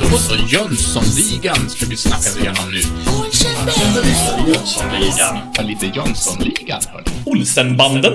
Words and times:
Då 0.00 0.18
så, 0.18 0.36
Jönssonligan 0.36 1.70
ska 1.70 1.86
vi 1.86 1.96
snacka 1.96 2.40
igenom 2.40 2.70
nu. 2.70 2.80
Jönssonligan. 4.46 5.38
Ja, 5.56 5.62
lite 5.62 5.86
Jönssonligan, 5.86 6.82
hörni. 6.92 7.10
Olsenbanden. 7.26 8.12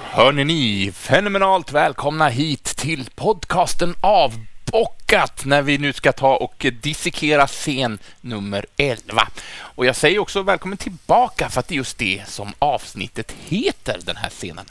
Hörni 0.00 0.44
ni, 0.44 0.92
fenomenalt 0.94 1.72
välkomna 1.72 2.28
hit 2.28 2.64
till 2.64 3.08
podcasten 3.14 3.94
Avbockat 4.00 5.44
när 5.44 5.62
vi 5.62 5.78
nu 5.78 5.92
ska 5.92 6.12
ta 6.12 6.36
och 6.36 6.66
dissekera 6.82 7.46
scen 7.46 7.98
nummer 8.20 8.66
11. 8.76 9.28
Och 9.58 9.86
jag 9.86 9.96
säger 9.96 10.18
också 10.18 10.42
välkommen 10.42 10.78
tillbaka 10.78 11.48
för 11.48 11.60
att 11.60 11.68
det 11.68 11.74
är 11.74 11.76
just 11.76 11.98
det 11.98 12.22
som 12.28 12.52
avsnittet 12.58 13.34
heter, 13.48 13.98
den 14.04 14.16
här 14.16 14.30
scenen. 14.30 14.64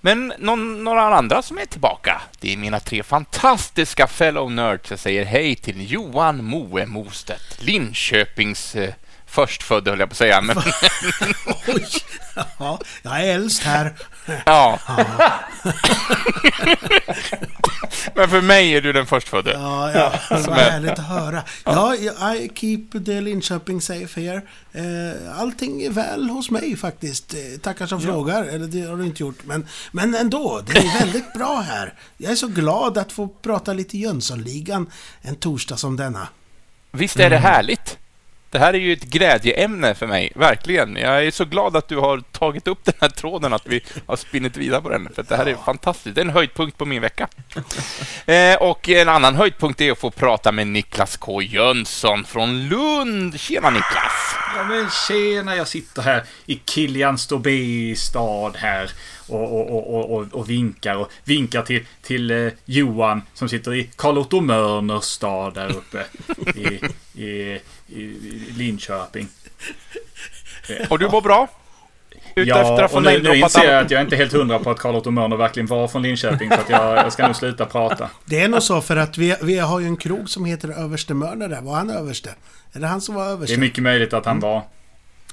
Men 0.00 0.32
någon, 0.38 0.84
några 0.84 1.02
andra 1.02 1.42
som 1.42 1.58
är 1.58 1.64
tillbaka, 1.64 2.22
det 2.40 2.52
är 2.52 2.56
mina 2.56 2.80
tre 2.80 3.02
fantastiska 3.02 4.06
fellow 4.06 4.52
nerds. 4.52 4.90
Jag 4.90 4.98
säger 4.98 5.24
hej 5.24 5.56
till 5.56 5.90
Johan 5.92 6.44
Moe 6.44 6.86
Mostedt, 6.86 7.62
Linköpings 7.62 8.76
eh, 8.76 8.94
förstfödde, 9.28 9.90
höll 9.90 10.00
jag 10.00 10.08
på 10.08 10.12
att 10.12 10.16
säga. 10.18 10.40
Men, 10.40 10.56
Oj! 11.66 11.86
Ja, 12.58 12.80
jag 13.02 13.20
är 13.24 13.34
äldst 13.34 13.62
här. 13.62 13.94
ja. 14.46 14.78
men 18.14 18.28
för 18.30 18.40
mig 18.40 18.72
är 18.76 18.80
du 18.80 18.92
den 18.92 19.06
förstfödde. 19.06 19.52
Ja, 19.52 19.92
ja. 19.92 20.12
Vad 20.30 20.48
är- 20.58 20.70
härligt 20.70 20.90
att 20.90 21.08
höra. 21.08 21.42
Ja, 21.64 21.94
I 22.34 22.50
keep 22.54 23.04
the 23.06 23.20
Linköping 23.20 23.80
safe 23.80 24.20
here. 24.20 24.42
Eh, 24.72 25.40
Allting 25.40 25.82
är 25.82 25.90
väl 25.90 26.28
hos 26.30 26.50
mig 26.50 26.76
faktiskt. 26.76 27.34
Eh, 27.34 27.60
Tackar 27.62 27.86
som 27.86 28.00
frågar. 28.00 28.44
Eller 28.44 28.66
det 28.66 28.80
har 28.82 28.96
du 28.96 29.04
inte 29.06 29.22
gjort. 29.22 29.38
Men, 29.44 29.66
men 29.92 30.14
ändå, 30.14 30.60
det 30.66 30.78
är 30.78 30.98
väldigt 31.00 31.32
bra 31.32 31.60
här. 31.60 31.94
Jag 32.16 32.32
är 32.32 32.36
så 32.36 32.46
glad 32.48 32.98
att 32.98 33.12
få 33.12 33.28
prata 33.28 33.72
lite 33.72 33.98
Jönssonligan 33.98 34.90
en 35.22 35.34
torsdag 35.36 35.76
som 35.76 35.96
denna. 35.96 36.28
Visst 36.90 37.16
är 37.20 37.30
det 37.30 37.36
härligt? 37.38 37.77
Det 38.50 38.58
här 38.58 38.74
är 38.74 38.78
ju 38.78 38.92
ett 38.92 39.04
glädjeämne 39.04 39.94
för 39.94 40.06
mig, 40.06 40.32
verkligen. 40.34 40.96
Jag 40.96 41.26
är 41.26 41.30
så 41.30 41.44
glad 41.44 41.76
att 41.76 41.88
du 41.88 41.96
har 41.96 42.20
tagit 42.20 42.68
upp 42.68 42.84
den 42.84 42.94
här 43.00 43.08
tråden, 43.08 43.52
att 43.52 43.66
vi 43.66 43.80
har 44.06 44.16
spinnit 44.16 44.56
vidare 44.56 44.82
på 44.82 44.88
den. 44.88 45.08
För 45.14 45.22
det 45.22 45.36
här 45.36 45.46
är 45.46 45.54
fantastiskt. 45.54 46.14
Det 46.14 46.20
är 46.20 46.24
en 46.24 46.30
höjdpunkt 46.30 46.78
på 46.78 46.84
min 46.84 47.02
vecka. 47.02 47.28
Eh, 48.26 48.56
och 48.56 48.88
en 48.88 49.08
annan 49.08 49.34
höjdpunkt 49.34 49.80
är 49.80 49.92
att 49.92 49.98
få 49.98 50.10
prata 50.10 50.52
med 50.52 50.66
Niklas 50.66 51.16
K 51.16 51.42
Jönsson 51.42 52.24
från 52.24 52.68
Lund. 52.68 53.40
Tjena 53.40 53.70
Niklas! 53.70 54.36
Ja 54.56 54.64
men 54.64 54.90
tjena, 54.90 55.56
jag 55.56 55.68
sitter 55.68 56.02
här 56.02 56.24
i 56.46 56.60
Kilian 56.64 57.18
Stobé 57.18 57.94
stad 57.96 58.56
här 58.56 58.90
och, 59.28 59.70
och, 59.70 60.12
och, 60.12 60.28
och, 60.32 60.50
vinkar 60.50 60.96
och 60.96 61.10
vinkar 61.24 61.62
till, 61.62 61.86
till 62.02 62.30
eh, 62.30 62.52
Johan 62.64 63.22
som 63.34 63.48
sitter 63.48 63.74
i 63.74 63.90
Karl 63.96 64.18
Otto 64.18 64.40
Mörners 64.40 65.04
stad 65.04 65.54
där 65.54 65.76
uppe 65.76 66.04
i, 66.58 66.80
i, 67.22 67.60
i, 67.88 68.00
i 68.02 68.52
Linköping. 68.56 69.28
Och 70.90 70.98
du 70.98 71.08
mår 71.08 71.20
bra? 71.20 71.48
Ja, 72.34 72.88
och 72.92 73.02
nu, 73.02 73.22
nu 73.22 73.36
inser 73.36 73.64
jag 73.64 73.84
att 73.84 73.90
jag 73.90 74.00
inte 74.02 74.14
är 74.14 74.16
helt 74.16 74.32
hundra 74.32 74.58
på 74.58 74.70
att 74.70 74.78
Karl 74.78 74.94
Otto 74.96 75.10
Mörner 75.10 75.36
verkligen 75.36 75.66
var 75.66 75.88
från 75.88 76.02
Linköping. 76.02 76.50
Så 76.50 76.60
att 76.60 76.68
jag, 76.70 76.96
jag 76.96 77.12
ska 77.12 77.26
nog 77.26 77.36
sluta 77.36 77.66
prata. 77.66 78.10
Det 78.24 78.40
är 78.40 78.48
nog 78.48 78.62
så 78.62 78.80
för 78.80 78.96
att 78.96 79.18
vi, 79.18 79.36
vi 79.42 79.58
har 79.58 79.80
ju 79.80 79.86
en 79.86 79.96
krog 79.96 80.30
som 80.30 80.44
heter 80.44 80.68
Överste 80.68 81.14
Mörner 81.14 81.48
där. 81.48 81.60
Var 81.60 81.74
han 81.74 81.90
överste? 81.90 82.34
Är 82.72 82.80
det 82.80 82.86
han 82.86 83.00
som 83.00 83.14
var 83.14 83.24
Det 83.24 83.30
överste? 83.30 83.54
är 83.54 83.58
mycket 83.58 83.82
möjligt 83.82 84.12
att 84.12 84.26
han 84.26 84.40
var. 84.40 84.62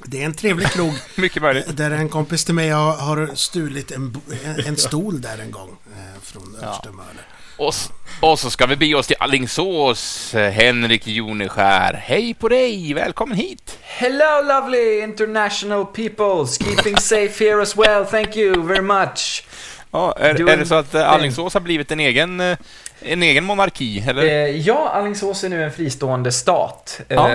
Det 0.05 0.21
är 0.21 0.25
en 0.25 0.33
trevlig 0.33 0.67
krog. 0.67 0.93
Mycket 1.15 1.41
möjligt. 1.41 1.77
Där 1.77 1.91
en 1.91 2.09
kompis 2.09 2.45
till 2.45 2.53
mig 2.55 2.69
har, 2.69 2.97
har 2.97 3.29
stulit 3.35 3.91
en, 3.91 4.17
en, 4.45 4.59
en 4.65 4.77
stol 4.77 5.21
där 5.21 5.37
en 5.37 5.51
gång. 5.51 5.69
Eh, 5.95 6.21
från 6.21 6.55
Överste 6.61 6.89
Mörner. 6.89 7.23
Och, 7.57 7.73
och 8.21 8.39
så 8.39 8.49
ska 8.49 8.65
vi 8.65 8.75
bege 8.75 8.95
oss 8.95 9.07
till 9.07 9.15
Alingsås. 9.19 10.33
Eh, 10.35 10.51
Henrik 10.51 11.07
Joneskär, 11.07 11.93
hej 11.93 12.33
på 12.33 12.47
dig! 12.47 12.93
Välkommen 12.93 13.37
hit! 13.37 13.79
Hello, 13.81 14.41
lovely 14.43 14.99
international 15.03 15.85
peoples. 15.85 16.57
Keeping 16.57 16.97
safe 16.97 17.45
here 17.45 17.61
as 17.61 17.77
well. 17.77 18.05
Thank 18.05 18.37
you 18.37 18.63
very 18.63 18.81
much. 18.81 19.43
Ja, 19.91 20.15
är, 20.19 20.49
är 20.49 20.57
det 20.57 20.65
så 20.65 20.75
att 20.75 20.95
eh, 20.95 21.09
Alingsås 21.09 21.53
har 21.53 21.61
blivit 21.61 21.91
en 21.91 21.99
egen, 21.99 22.39
eh, 22.39 22.57
en 22.99 23.23
egen 23.23 23.43
monarki? 23.43 24.03
Eller? 24.07 24.23
Eh, 24.23 24.57
ja, 24.57 24.89
Alingsås 24.89 25.43
är 25.43 25.49
nu 25.49 25.63
en 25.63 25.71
fristående 25.71 26.31
stat. 26.31 27.01
Ja. 27.07 27.27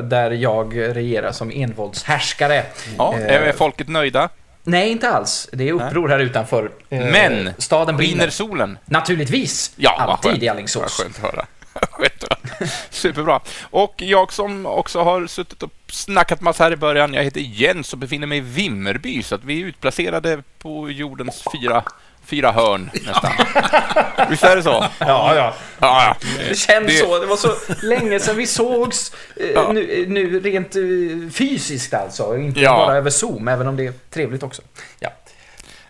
Där 0.00 0.30
jag 0.30 0.78
regerar 0.78 1.32
som 1.32 1.50
envåldshärskare. 1.50 2.62
ja, 2.98 3.14
är 3.18 3.52
folk 3.52 3.88
nöjda? 3.88 4.28
Nej, 4.68 4.90
inte 4.90 5.10
alls. 5.10 5.48
Det 5.52 5.68
är 5.68 5.72
uppror 5.72 6.08
här 6.08 6.18
utanför. 6.18 6.70
Eh, 6.90 6.98
Men, 7.00 7.50
staden 7.58 7.96
Brinner 7.96 8.14
brinner. 8.16 8.30
solen? 8.30 8.78
Naturligtvis. 8.84 9.72
Ja, 9.76 9.94
vad 9.98 10.08
Alltid 10.10 10.42
i 10.42 10.46
Vad 10.46 10.56
Alingsås. 10.56 10.92
skönt 11.02 11.16
att 11.16 11.22
höra. 11.22 11.46
Skönt 11.90 12.24
att 12.24 12.50
höra. 12.60 12.70
Superbra. 12.90 13.40
Och 13.70 13.94
jag 13.96 14.32
som 14.32 14.66
också 14.66 15.02
har 15.02 15.26
suttit 15.26 15.62
och 15.62 15.70
snackat 15.90 16.40
massa 16.40 16.64
här 16.64 16.72
i 16.72 16.76
början, 16.76 17.14
jag 17.14 17.24
heter 17.24 17.40
Jens 17.40 17.92
och 17.92 17.98
befinner 17.98 18.26
mig 18.26 18.38
i 18.38 18.40
Vimmerby, 18.40 19.22
så 19.22 19.34
att 19.34 19.44
vi 19.44 19.62
är 19.62 19.66
utplacerade 19.66 20.42
på 20.58 20.90
jordens 20.90 21.44
fyra, 21.52 21.82
fyra 22.28 22.52
hörn 22.52 22.90
nästan. 23.06 23.32
Visst 24.30 24.44
är 24.44 24.56
det 24.56 24.62
så? 24.62 24.84
Ja, 24.98 25.34
ja. 25.34 25.54
Ja, 25.78 26.04
ja. 26.04 26.16
Det 26.48 26.54
känns 26.58 26.86
Det- 26.86 26.92
så. 26.98 27.18
Det 27.18 27.26
var 27.26 27.36
så 27.36 27.54
länge 27.82 28.20
sedan 28.20 28.36
vi 28.36 28.46
sågs. 28.46 29.12
Eh, 29.36 29.46
Ja. 29.54 29.72
nu, 29.72 30.04
nu 30.08 30.40
rent 30.40 30.76
eh, 30.76 31.32
fysiskt 31.32 31.94
alltså. 31.94 32.36
Inte 32.36 32.60
Ja. 32.60 32.76
bara 32.86 32.96
över 32.96 33.10
Zoom, 33.10 33.48
även 33.48 33.66
om 33.66 33.76
det 33.76 33.86
är 33.86 33.92
trevligt 34.10 34.42
också. 34.42 34.62
Ja. 35.00 35.08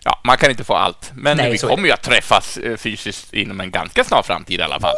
Ja, 0.03 0.19
man 0.23 0.37
kan 0.37 0.49
inte 0.51 0.63
få 0.63 0.73
allt, 0.75 1.11
men 1.13 1.37
Nej, 1.37 1.51
vi 1.51 1.57
kommer 1.57 1.87
ju 1.87 1.91
att 1.93 2.03
träffas 2.03 2.57
eh, 2.57 2.77
fysiskt 2.77 3.33
inom 3.33 3.59
en 3.59 3.71
ganska 3.71 4.03
snar 4.03 4.21
framtid 4.23 4.59
i 4.59 4.63
alla 4.63 4.79
fall. 4.79 4.95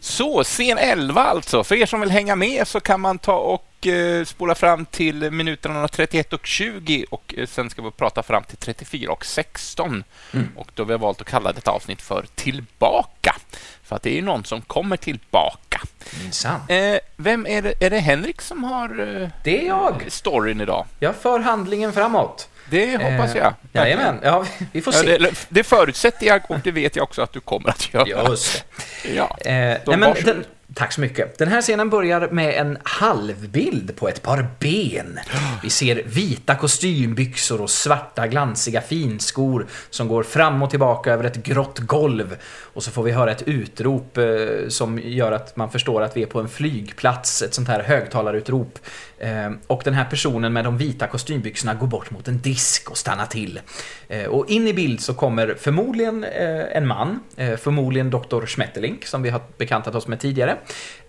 Så, 0.00 0.44
scen 0.44 0.78
11 0.78 1.22
alltså. 1.24 1.64
För 1.64 1.74
er 1.74 1.86
som 1.86 2.00
vill 2.00 2.10
hänga 2.10 2.36
med 2.36 2.68
så 2.68 2.80
kan 2.80 3.00
man 3.00 3.18
ta 3.18 3.34
och 3.36 3.64
eh, 3.86 4.24
spola 4.24 4.54
fram 4.54 4.84
till 4.86 5.30
minuterna 5.30 5.88
31 5.88 6.32
och 6.32 6.46
20 6.46 7.04
och 7.10 7.34
eh, 7.36 7.46
sen 7.46 7.70
ska 7.70 7.82
vi 7.82 7.90
prata 7.90 8.22
fram 8.22 8.42
till 8.44 8.56
34 8.56 9.12
och 9.12 9.24
16. 9.24 10.04
Mm. 10.32 10.48
Och 10.56 10.70
då 10.74 10.82
har 10.82 10.88
vi 10.88 10.96
valt 10.96 11.20
att 11.20 11.26
kalla 11.26 11.52
detta 11.52 11.70
avsnitt 11.70 12.02
för 12.02 12.26
Tillbaka. 12.34 13.36
För 13.82 13.96
att 13.96 14.02
det 14.02 14.18
är 14.18 14.22
någon 14.22 14.44
som 14.44 14.60
kommer 14.60 14.96
tillbaka. 14.96 15.80
Minsann. 16.22 16.60
Eh, 16.68 16.98
vem 17.16 17.46
är 17.46 17.62
det? 17.62 17.74
Är 17.84 17.90
det 17.90 17.98
Henrik 17.98 18.40
som 18.40 18.64
har 18.64 18.88
eh, 19.22 19.28
Det 19.44 19.62
är 19.62 19.66
jag. 19.66 20.04
storyn 20.08 20.60
idag? 20.60 20.86
Jag 20.98 21.16
för 21.16 21.40
handlingen 21.40 21.92
framåt. 21.92 22.48
Det 22.70 22.96
hoppas 22.96 23.34
jag. 23.34 23.46
Eh, 23.46 23.52
Jajamän. 23.72 24.20
Ja, 24.22 24.44
vi 24.72 24.82
får 24.82 24.94
Ja, 24.94 25.00
se. 25.00 25.18
det, 25.18 25.46
det 25.48 25.64
förutsätter 25.64 26.26
jag 26.26 26.42
och 26.50 26.58
det 26.64 26.70
vet 26.70 26.96
jag 26.96 27.02
också 27.02 27.22
att 27.22 27.32
du 27.32 27.40
kommer 27.40 27.68
att 27.70 27.94
göra. 27.94 28.28
Just 28.30 28.64
det. 29.02 29.12
Ja. 29.14 29.38
Eh, 29.40 29.52
nej, 29.86 29.96
men 29.96 30.14
den, 30.24 30.44
tack 30.74 30.92
så 30.92 31.00
mycket. 31.00 31.38
Den 31.38 31.48
här 31.48 31.62
scenen 31.62 31.90
börjar 31.90 32.28
med 32.28 32.54
en 32.54 32.78
halvbild 32.82 33.96
på 33.96 34.08
ett 34.08 34.22
par 34.22 34.46
ben. 34.60 35.18
Vi 35.62 35.70
ser 35.70 36.02
vita 36.06 36.54
kostymbyxor 36.54 37.60
och 37.60 37.70
svarta 37.70 38.26
glansiga 38.26 38.80
finskor 38.80 39.66
som 39.90 40.08
går 40.08 40.22
fram 40.22 40.62
och 40.62 40.70
tillbaka 40.70 41.12
över 41.12 41.24
ett 41.24 41.36
grått 41.36 41.78
golv. 41.78 42.36
Och 42.74 42.82
så 42.82 42.90
får 42.90 43.02
vi 43.02 43.10
höra 43.10 43.30
ett 43.30 43.42
utrop 43.42 44.18
eh, 44.18 44.24
som 44.68 44.98
gör 44.98 45.32
att 45.32 45.56
man 45.56 45.70
förstår 45.70 46.02
att 46.02 46.16
vi 46.16 46.22
är 46.22 46.26
på 46.26 46.40
en 46.40 46.48
flygplats, 46.48 47.42
ett 47.42 47.54
sånt 47.54 47.68
här 47.68 47.82
högtalarutrop. 47.82 48.78
Ehm, 49.22 49.58
och 49.66 49.82
den 49.84 49.94
här 49.94 50.04
personen 50.04 50.52
med 50.52 50.64
de 50.64 50.78
vita 50.78 51.06
kostymbyxorna 51.06 51.74
går 51.74 51.86
bort 51.86 52.10
mot 52.10 52.28
en 52.28 52.40
disk 52.40 52.90
och 52.90 52.98
stannar 52.98 53.26
till. 53.26 53.60
Ehm, 54.08 54.30
och 54.30 54.50
in 54.50 54.68
i 54.68 54.74
bild 54.74 55.00
så 55.00 55.14
kommer 55.14 55.54
förmodligen 55.58 56.24
eh, 56.24 56.76
en 56.76 56.86
man, 56.86 57.20
eh, 57.36 57.56
förmodligen 57.56 58.10
Dr. 58.10 58.46
Schmetterling 58.46 58.98
som 59.04 59.22
vi 59.22 59.30
har 59.30 59.40
bekantat 59.58 59.94
oss 59.94 60.06
med 60.06 60.20
tidigare. 60.20 60.56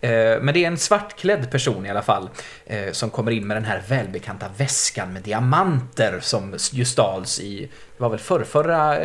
Ehm, 0.01 0.45
men 0.45 0.53
det 0.53 0.63
är 0.63 0.67
en 0.67 0.77
svartklädd 0.77 1.51
person 1.51 1.85
i 1.85 1.89
alla 1.89 2.01
fall 2.01 2.29
eh, 2.65 2.91
som 2.91 3.09
kommer 3.09 3.31
in 3.31 3.47
med 3.47 3.57
den 3.57 3.65
här 3.65 3.81
välbekanta 3.87 4.45
väskan 4.57 5.13
med 5.13 5.23
diamanter 5.23 6.19
som 6.21 6.57
ju 6.71 6.85
stals 6.85 7.39
i, 7.39 7.69
det 7.97 8.03
var 8.03 8.09
väl 8.09 8.19
förrförra 8.19 8.95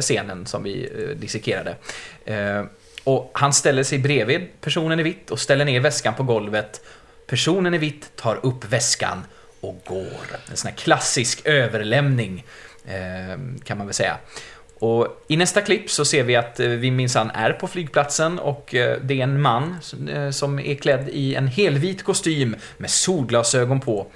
scenen 0.00 0.46
som 0.46 0.62
vi 0.62 0.88
dissekerade. 1.16 1.76
Och 3.04 3.30
han 3.34 3.52
ställer 3.52 3.82
sig 3.82 3.98
bredvid 3.98 4.60
personen 4.60 5.00
i 5.00 5.02
vitt 5.02 5.30
och 5.30 5.40
ställer 5.40 5.64
ner 5.64 5.80
väskan 5.80 6.14
på 6.14 6.22
golvet. 6.22 6.80
Personen 7.28 7.74
i 7.74 7.78
vitt 7.78 8.16
tar 8.16 8.46
upp 8.46 8.64
väskan 8.64 9.24
och 9.60 9.82
går. 9.86 10.26
En 10.50 10.56
sån 10.56 10.68
här 10.68 10.76
klassisk 10.76 11.46
överlämning 11.46 12.44
eh, 12.86 13.38
kan 13.64 13.78
man 13.78 13.86
väl 13.86 13.94
säga. 13.94 14.16
Och 14.80 15.24
I 15.28 15.36
nästa 15.36 15.60
klipp 15.60 15.90
så 15.90 16.04
ser 16.04 16.22
vi 16.22 16.36
att 16.36 16.60
eh, 16.60 16.68
vi 16.68 16.90
minsann 16.90 17.30
är 17.30 17.52
på 17.52 17.66
flygplatsen 17.66 18.38
och 18.38 18.74
eh, 18.74 18.98
det 19.02 19.20
är 19.20 19.22
en 19.22 19.40
man 19.40 19.76
eh, 20.08 20.30
som, 20.30 20.58
är 20.58 20.74
klädd 20.74 21.08
i 21.08 21.34
en 21.34 21.46
helvit 21.46 22.04
kostym 22.04 22.56
med 22.76 22.90
solglasögon 22.90 23.80
på. 23.80 24.06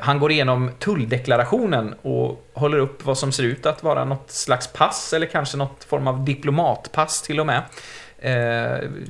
Han 0.00 0.18
går 0.18 0.32
igenom 0.32 0.70
tulldeklarationen 0.78 1.94
och 2.02 2.46
håller 2.52 2.78
upp 2.78 3.04
vad 3.04 3.18
som 3.18 3.32
ser 3.32 3.42
ut 3.42 3.66
att 3.66 3.82
vara 3.82 4.04
något 4.04 4.30
slags 4.30 4.66
pass 4.72 5.12
eller 5.12 5.26
kanske 5.26 5.56
något 5.56 5.84
form 5.84 6.06
av 6.06 6.24
diplomatpass 6.24 7.22
till 7.22 7.40
och 7.40 7.46
med. 7.46 7.62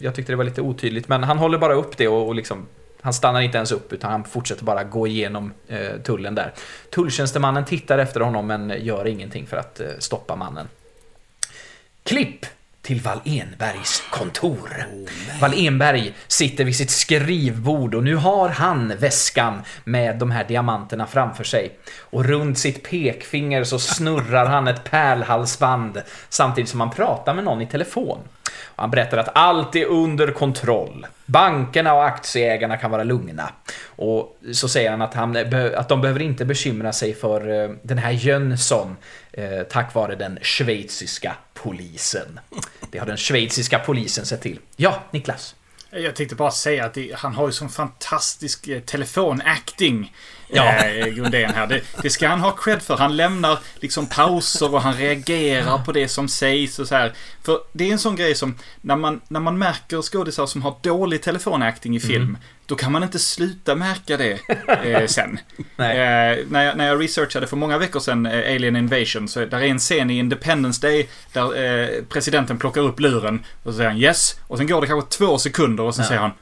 Jag 0.01 0.15
tyckte 0.15 0.33
det 0.33 0.37
var 0.37 0.45
lite 0.45 0.61
otydligt 0.61 1.09
men 1.09 1.23
han 1.25 1.39
håller 1.39 1.59
bara 1.59 1.75
upp 1.75 1.97
det 1.97 2.09
och 2.09 2.35
liksom 2.35 2.67
han 3.02 3.12
stannar 3.12 3.41
inte 3.41 3.56
ens 3.56 3.73
upp 3.73 3.93
utan 3.93 4.11
han 4.11 4.25
fortsätter 4.25 4.64
bara 4.64 4.85
gå 4.85 5.06
igenom 5.06 5.52
eh, 5.69 6.00
tullen 6.05 6.35
där. 6.35 6.52
Tulltjänstemannen 6.91 7.64
tittar 7.64 7.99
efter 7.99 8.20
honom 8.20 8.47
men 8.47 8.75
gör 8.79 9.06
ingenting 9.06 9.47
för 9.47 9.56
att 9.56 9.81
eh, 9.81 9.87
stoppa 9.99 10.37
mannen. 10.37 10.69
Klipp 12.02 12.47
till 12.82 13.00
Wall-Enbergs 13.00 14.02
kontor. 14.11 14.87
Wall-Enberg 15.41 16.14
sitter 16.29 16.64
vid 16.64 16.76
sitt 16.76 16.91
skrivbord 16.91 17.94
och 17.94 18.05
nu 18.05 18.17
har 18.17 18.49
han 18.49 18.93
väskan 18.99 19.62
med 19.85 20.19
de 20.19 20.31
här 20.31 20.44
diamanterna 20.44 21.06
framför 21.06 21.44
sig. 21.44 21.79
Och 21.99 22.25
runt 22.25 22.58
sitt 22.58 22.91
pekfinger 22.91 23.64
så 23.64 23.79
snurrar 23.79 24.47
han 24.47 24.69
ett 24.69 24.85
pärlhalsband 24.85 26.02
samtidigt 26.29 26.70
som 26.70 26.81
han 26.81 26.91
pratar 26.91 27.35
med 27.35 27.44
någon 27.44 27.62
i 27.62 27.67
telefon. 27.67 28.19
Han 28.81 28.91
berättar 28.91 29.19
att 29.19 29.29
allt 29.35 29.77
är 29.77 29.85
under 29.85 30.32
kontroll. 30.32 31.06
Bankerna 31.27 31.94
och 31.94 32.05
aktieägarna 32.05 32.77
kan 32.77 32.91
vara 32.91 33.05
lugna. 33.05 33.53
Och 33.85 34.38
så 34.53 34.69
säger 34.69 34.91
han 34.91 35.03
att, 35.03 35.15
han, 35.15 35.37
att 35.77 35.88
de 35.88 36.00
behöver 36.00 36.23
inte 36.23 36.44
bekymra 36.44 36.93
sig 36.93 37.15
för 37.15 37.65
eh, 37.65 37.71
den 37.82 37.99
här 37.99 38.11
Jönsson 38.11 38.97
eh, 39.32 39.62
tack 39.71 39.94
vare 39.94 40.15
den 40.15 40.38
schweiziska 40.43 41.37
polisen. 41.55 42.41
Det 42.91 42.99
har 42.99 43.06
den 43.06 43.17
schweiziska 43.17 43.79
polisen 43.79 44.27
sett 44.27 44.41
till. 44.41 44.59
Ja, 44.77 45.03
Niklas. 45.11 45.55
Jag 45.91 46.17
tänkte 46.17 46.35
bara 46.35 46.50
säga 46.50 46.85
att 46.85 46.94
det, 46.94 47.15
han 47.15 47.35
har 47.35 47.47
ju 47.47 47.53
sån 47.53 47.69
fantastisk 47.69 48.69
eh, 48.69 48.81
telefonacting. 48.81 50.12
Ja. 50.52 50.85
Eh, 50.85 51.06
Grundén 51.06 51.50
här. 51.55 51.67
Det, 51.67 51.81
det 52.02 52.11
ska 52.11 52.29
han 52.29 52.41
ha 52.41 52.50
cred 52.50 52.82
för. 52.82 52.97
Han 52.97 53.17
lämnar 53.17 53.58
liksom 53.75 54.06
pauser 54.06 54.75
och 54.75 54.82
han 54.82 54.94
reagerar 54.97 55.79
på 55.85 55.93
det 55.93 56.08
som 56.08 56.29
sägs 56.29 56.79
och 56.79 56.88
så 56.88 56.94
här. 56.94 57.12
För 57.43 57.58
det 57.73 57.88
är 57.88 57.93
en 57.93 57.99
sån 57.99 58.17
grej 58.17 58.35
som 58.35 58.55
när 58.81 58.97
man, 58.97 59.20
när 59.29 59.41
man 59.41 59.58
märker 59.58 60.02
skådisar 60.02 60.47
som 60.47 60.62
har 60.62 60.75
dålig 60.82 61.23
telefonacting 61.23 61.97
i 61.97 62.00
film. 62.00 62.38
Då 62.67 62.75
kan 62.76 62.93
man 62.93 63.02
inte 63.02 63.19
sluta 63.19 63.75
märka 63.75 64.17
det 64.17 64.38
eh, 64.85 65.06
sen. 65.06 65.38
Nej. 65.76 65.99
Eh, 65.99 66.47
när, 66.49 66.64
jag, 66.64 66.76
när 66.76 66.87
jag 66.88 67.02
researchade 67.02 67.47
för 67.47 67.56
många 67.56 67.79
veckor 67.79 68.00
sedan 68.00 68.26
eh, 68.26 68.55
Alien 68.55 68.76
Invasion 68.76 69.29
så 69.29 69.44
där 69.44 69.58
är 69.58 69.62
en 69.67 69.79
scen 69.79 70.11
i 70.11 70.19
Independence 70.19 70.87
Day 70.87 71.08
där 71.32 71.62
eh, 71.64 72.02
presidenten 72.08 72.58
plockar 72.58 72.81
upp 72.81 73.00
luren 73.00 73.44
och 73.62 73.73
så 73.73 73.76
säger 73.76 73.91
han 73.91 73.99
yes 73.99 74.37
och 74.47 74.58
sen 74.58 74.67
går 74.67 74.81
det 74.81 74.87
kanske 74.87 75.11
två 75.19 75.38
sekunder 75.38 75.85
och 75.85 75.94
sen 75.94 76.02
Ja. 76.02 76.08
säger 76.08 76.20
han 76.20 76.32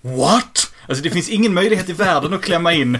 What? 0.00 0.70
Alltså 0.86 1.04
det 1.04 1.10
finns 1.10 1.28
ingen 1.28 1.54
möjlighet 1.54 1.88
i 1.88 1.92
världen 1.92 2.34
att 2.34 2.42
klämma 2.42 2.72
in 2.72 2.98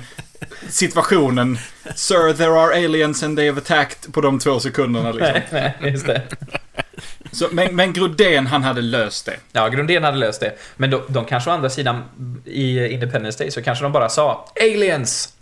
situationen 0.68 1.58
Sir, 1.94 2.32
there 2.32 2.60
are 2.60 2.84
aliens 2.84 3.22
and 3.22 3.38
they 3.38 3.46
have 3.46 3.58
attacked 3.58 4.12
på 4.12 4.20
de 4.20 4.38
två 4.38 4.60
sekunderna 4.60 5.12
liksom. 5.12 5.40
Nej, 5.50 5.74
just 5.80 6.06
det. 6.06 6.22
Så, 7.32 7.48
men, 7.52 7.76
men 7.76 7.92
Grodén, 7.92 8.46
han 8.46 8.62
hade 8.62 8.80
löst 8.80 9.26
det. 9.26 9.36
Ja, 9.52 9.68
Grundén 9.68 10.04
hade 10.04 10.16
löst 10.16 10.40
det. 10.40 10.52
Men 10.76 10.90
de, 10.90 11.02
de 11.08 11.24
kanske 11.24 11.50
å 11.50 11.52
andra 11.52 11.70
sidan 11.70 12.02
i 12.44 12.88
Independence 12.88 13.38
Day 13.38 13.50
så 13.50 13.62
kanske 13.62 13.84
de 13.84 13.92
bara 13.92 14.08
sa 14.08 14.48
Aliens! 14.60 15.32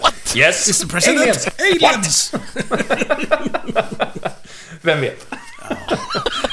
What? 0.00 0.36
Yes! 0.36 0.82
Mr 0.82 0.92
President, 0.92 1.20
Aliens! 1.20 1.48
aliens! 1.58 2.34
Vem 4.82 5.00
vet? 5.00 5.26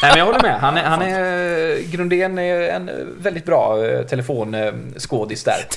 Nej, 0.01 0.11
men 0.11 0.17
jag 0.19 0.25
håller 0.25 0.41
med. 0.41 0.59
Han 0.59 0.77
är, 0.77 0.83
han 0.83 1.01
är, 1.01 1.91
Grundén 1.91 2.39
är 2.39 2.61
en 2.61 2.91
väldigt 3.19 3.45
bra 3.45 3.85
eh, 3.85 4.05
telefonskådis 4.05 5.44
där. 5.44 5.57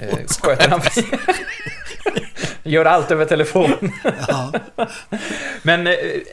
Eh, 0.00 0.18
Sköter 0.42 0.68
han 0.68 0.80
Gör 2.62 2.84
allt 2.84 3.10
över 3.10 3.24
telefon. 3.24 3.92
Ja. 4.28 4.52
Men 5.62 5.86
eh, 5.86 5.92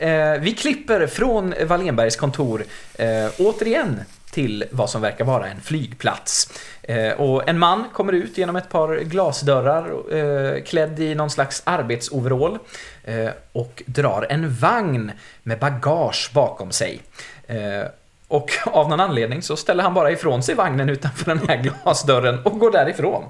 eh, 0.10 0.40
vi 0.42 0.54
klipper 0.54 1.08
från 1.08 1.54
Wallenbergs 1.66 2.16
kontor 2.16 2.64
eh, 2.96 3.28
återigen 3.38 4.00
till 4.32 4.66
vad 4.72 4.90
som 4.90 5.02
verkar 5.02 5.26
vara 5.26 5.48
en 5.48 5.62
flygplats. 5.62 6.50
Eh, 6.82 7.12
och 7.12 7.50
en 7.50 7.60
man 7.60 7.86
kommer 7.94 8.14
ut 8.14 8.38
genom 8.38 8.56
ett 8.56 8.70
par 8.70 8.98
glasdörrar 8.98 10.16
eh, 10.18 10.64
klädd 10.64 11.00
i 11.00 11.16
någon 11.16 11.30
slags 11.30 11.62
arbetsoverall 11.66 12.60
eh, 13.04 13.30
och 13.52 13.84
drar 13.86 14.28
en 14.30 14.56
vagn 14.56 15.12
med 15.44 15.60
bagage 15.60 16.32
bakom 16.34 16.72
sig. 16.72 17.02
Eh, 17.48 17.88
och 18.28 18.52
av 18.66 18.90
någon 18.90 19.00
anledning 19.00 19.42
så 19.42 19.56
ställer 19.56 19.84
han 19.84 19.94
bara 19.94 20.12
ifrån 20.12 20.44
sig 20.44 20.56
vagnen 20.56 20.90
utanför 20.90 21.26
den 21.36 21.48
här 21.48 21.58
glasdörren 21.58 22.40
och 22.44 22.60
går 22.60 22.72
därifrån. 22.72 23.24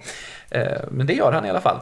Eh, 0.49 0.81
men 0.91 1.07
det 1.07 1.13
gör 1.13 1.31
han 1.31 1.45
i 1.45 1.49
alla 1.49 1.61
fall. 1.61 1.79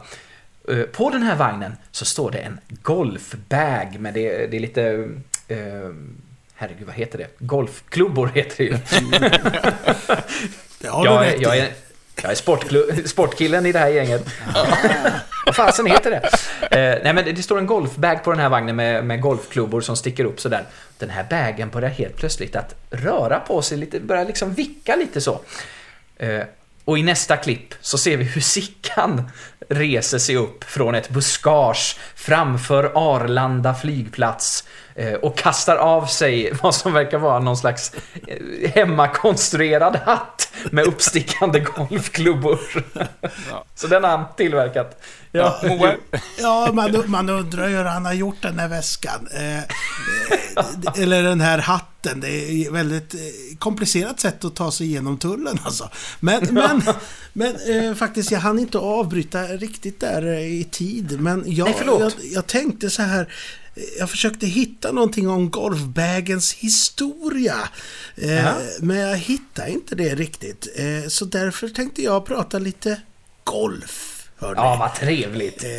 Eh, 0.68 0.82
På 0.82 1.10
den 1.10 1.22
här 1.22 1.36
vagnen 1.36 1.76
så 1.90 2.04
står 2.04 2.30
det 2.30 2.38
en 2.38 2.60
golfbag 2.68 3.96
med 3.98 4.14
det, 4.14 4.46
det 4.46 4.56
är 4.56 4.60
lite... 4.60 5.08
Herregud, 6.54 6.86
vad 6.86 6.96
heter 6.96 7.18
det? 7.18 7.26
Golfklubbor 7.38 8.30
heter 8.34 8.56
det 8.56 8.64
ju. 8.64 8.70
Det 10.80 10.88
har 10.88 11.04
du 11.04 11.10
jag, 11.10 11.22
rätt 11.26 11.40
jag, 11.40 11.58
är, 11.58 11.68
jag 12.22 12.30
är 12.30 12.34
sportklu- 12.34 13.06
sportkillen 13.06 13.66
i 13.66 13.72
det 13.72 13.78
här 13.78 13.88
gänget. 13.88 14.26
Vad 15.46 15.56
fasen 15.56 15.86
heter 15.86 16.10
det? 16.10 16.28
Eh, 16.62 17.00
nej 17.04 17.12
men 17.12 17.34
det, 17.34 17.42
står 17.42 17.58
en 17.58 17.66
golfbag 17.66 18.24
på 18.24 18.30
den 18.30 18.40
här 18.40 18.48
vagnen 18.48 18.76
med, 18.76 19.04
med 19.04 19.20
golfklubbor 19.20 19.80
som 19.80 19.96
sticker 19.96 20.24
upp 20.24 20.40
sådär. 20.40 20.64
Den 20.98 21.10
här 21.10 21.26
bagen 21.30 21.70
börjar 21.70 21.90
helt 21.90 22.16
plötsligt 22.16 22.56
att 22.56 22.74
röra 22.90 23.40
på 23.40 23.62
sig 23.62 23.78
lite, 23.78 24.00
börjar 24.00 24.24
liksom 24.24 24.54
vicka 24.54 24.96
lite 24.96 25.20
så. 25.20 25.40
Eh, 26.16 26.42
och 26.84 26.98
i 26.98 27.02
nästa 27.02 27.36
klipp 27.36 27.74
så 27.80 27.98
ser 27.98 28.16
vi 28.16 28.24
hur 28.24 28.40
Sickan 28.40 29.30
reser 29.68 30.18
sig 30.18 30.36
upp 30.36 30.64
från 30.64 30.94
ett 30.94 31.08
buskage 31.08 31.96
framför 32.14 32.92
Arlanda 32.94 33.74
flygplats 33.74 34.64
eh, 34.94 35.12
och 35.12 35.38
kastar 35.38 35.76
av 35.76 36.06
sig 36.06 36.52
vad 36.62 36.74
som 36.74 36.92
verkar 36.92 37.18
vara 37.18 37.38
någon 37.38 37.56
slags 37.56 37.92
eh, 38.26 38.70
hemmakonstruerad 38.74 39.96
hatt 39.96 40.51
med 40.70 40.84
uppstickande 40.84 41.60
golfklubbor. 41.60 42.58
Så 43.74 43.86
den 43.86 44.04
har 44.04 44.10
han 44.10 44.26
tillverkat. 44.36 45.02
Ja, 45.32 45.60
Ja, 46.38 46.70
man, 46.72 47.04
man 47.06 47.28
undrar 47.30 47.68
ju 47.68 47.76
hur 47.76 47.84
han 47.84 48.04
har 48.04 48.12
gjort 48.12 48.42
den 48.42 48.58
här 48.58 48.68
väskan. 48.68 49.28
Eh, 49.34 49.58
eh, 49.58 51.02
eller 51.02 51.22
den 51.22 51.40
här 51.40 51.58
hatten. 51.58 52.20
Det 52.20 52.28
är 52.28 52.66
ett 52.66 52.72
väldigt 52.72 53.14
eh, 53.14 53.20
komplicerat 53.58 54.20
sätt 54.20 54.44
att 54.44 54.56
ta 54.56 54.72
sig 54.72 54.86
igenom 54.86 55.18
tullen 55.18 55.58
alltså. 55.64 55.90
Men, 56.20 56.42
men, 56.50 56.82
men 57.32 57.56
eh, 57.56 57.94
faktiskt, 57.94 58.30
jag 58.30 58.40
hann 58.40 58.58
inte 58.58 58.78
avbryta 58.78 59.42
riktigt 59.42 60.00
där 60.00 60.26
eh, 60.26 60.60
i 60.60 60.64
tid. 60.70 61.20
Men 61.20 61.44
jag, 61.46 61.64
Nej, 61.64 61.82
jag, 61.86 62.12
jag 62.22 62.46
tänkte 62.46 62.90
så 62.90 63.02
här. 63.02 63.32
Jag 63.98 64.10
försökte 64.10 64.46
hitta 64.46 64.92
någonting 64.92 65.28
om 65.28 65.50
golfbagens 65.50 66.52
historia. 66.52 67.56
Eh. 68.16 68.44
Men 68.80 68.96
jag 68.96 69.16
hittade 69.16 69.70
inte 69.70 69.94
det 69.94 70.14
riktigt. 70.14 70.68
Eh, 70.76 71.08
så 71.08 71.24
därför 71.24 71.68
tänkte 71.68 72.02
jag 72.02 72.26
prata 72.26 72.58
lite 72.58 73.00
golf. 73.44 74.28
ja 74.40 74.76
vad 74.80 74.94
trevligt. 74.94 75.64
Eh, 75.64 75.70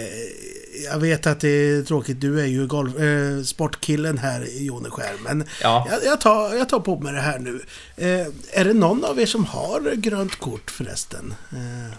Jag 0.92 1.00
vet 1.00 1.28
att 1.28 1.40
det 1.40 1.48
är 1.50 1.84
tråkigt, 1.84 2.22
du 2.22 2.42
är 2.42 2.45
ju 2.45 2.68
golf, 2.68 2.95
eh, 3.00 3.44
sportkillen 3.44 4.18
här 4.18 4.48
Joneskär, 4.62 5.13
men 5.24 5.48
Ja. 5.62 5.88
jag, 5.91 6.06
jag, 6.06 6.22
tar, 6.22 6.56
jag 6.56 6.70
tar 6.70 6.79
på 6.79 7.00
mig 7.00 7.13
det 7.13 7.22
här 7.22 7.39
nu. 7.39 7.62
Eh, 7.98 8.27
är 8.60 8.65
det 8.65 8.74
någon 8.74 9.06
av 9.06 9.20
er 9.20 9.25
som 9.25 9.46
har 9.46 9.96
grönt 9.96 10.36
kort 10.36 10.72
förresten? 10.72 11.34
Eh, 11.51 11.98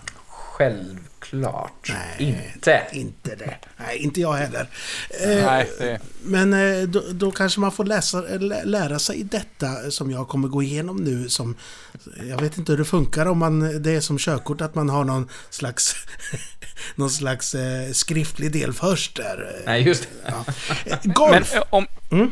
Självklart. 1.30 1.88
Nej. 2.18 2.28
Inte. 2.54 2.82
inte 2.92 3.34
det. 3.34 3.54
Nej, 3.76 3.98
inte 3.98 4.20
jag 4.20 4.32
heller. 4.32 4.66
Eh, 5.22 5.28
nej, 5.46 5.70
det, 5.78 5.98
Men 6.22 6.52
eh, 6.54 6.82
då, 6.88 7.02
då 7.12 7.30
kanske 7.30 7.60
man 7.60 7.72
får 7.72 7.84
läsa, 7.84 8.20
lä- 8.20 8.64
lära 8.64 8.98
sig 8.98 9.24
detta 9.24 9.90
som 9.90 10.10
jag 10.10 10.28
kommer 10.28 10.48
gå 10.48 10.62
igenom 10.62 10.96
nu. 10.96 11.28
Som, 11.28 11.56
jag 12.28 12.40
vet 12.40 12.58
inte 12.58 12.72
hur 12.72 12.78
det 12.78 12.84
funkar 12.84 13.26
om 13.26 13.38
man, 13.38 13.82
det 13.82 13.90
är 13.90 14.00
som 14.00 14.18
körkort 14.18 14.60
att 14.60 14.74
man 14.74 14.88
har 14.88 15.04
någon 15.04 15.28
slags, 15.50 15.94
någon 16.94 17.10
slags 17.10 17.54
eh, 17.54 17.92
skriftlig 17.92 18.52
del 18.52 18.72
först 18.72 19.16
där. 19.16 19.62
Nej, 19.66 19.82
just 19.82 20.08
det. 20.24 20.34
Men 21.02 21.12
Golf! 21.12 21.54
eh, 21.54 21.62
om... 21.70 21.86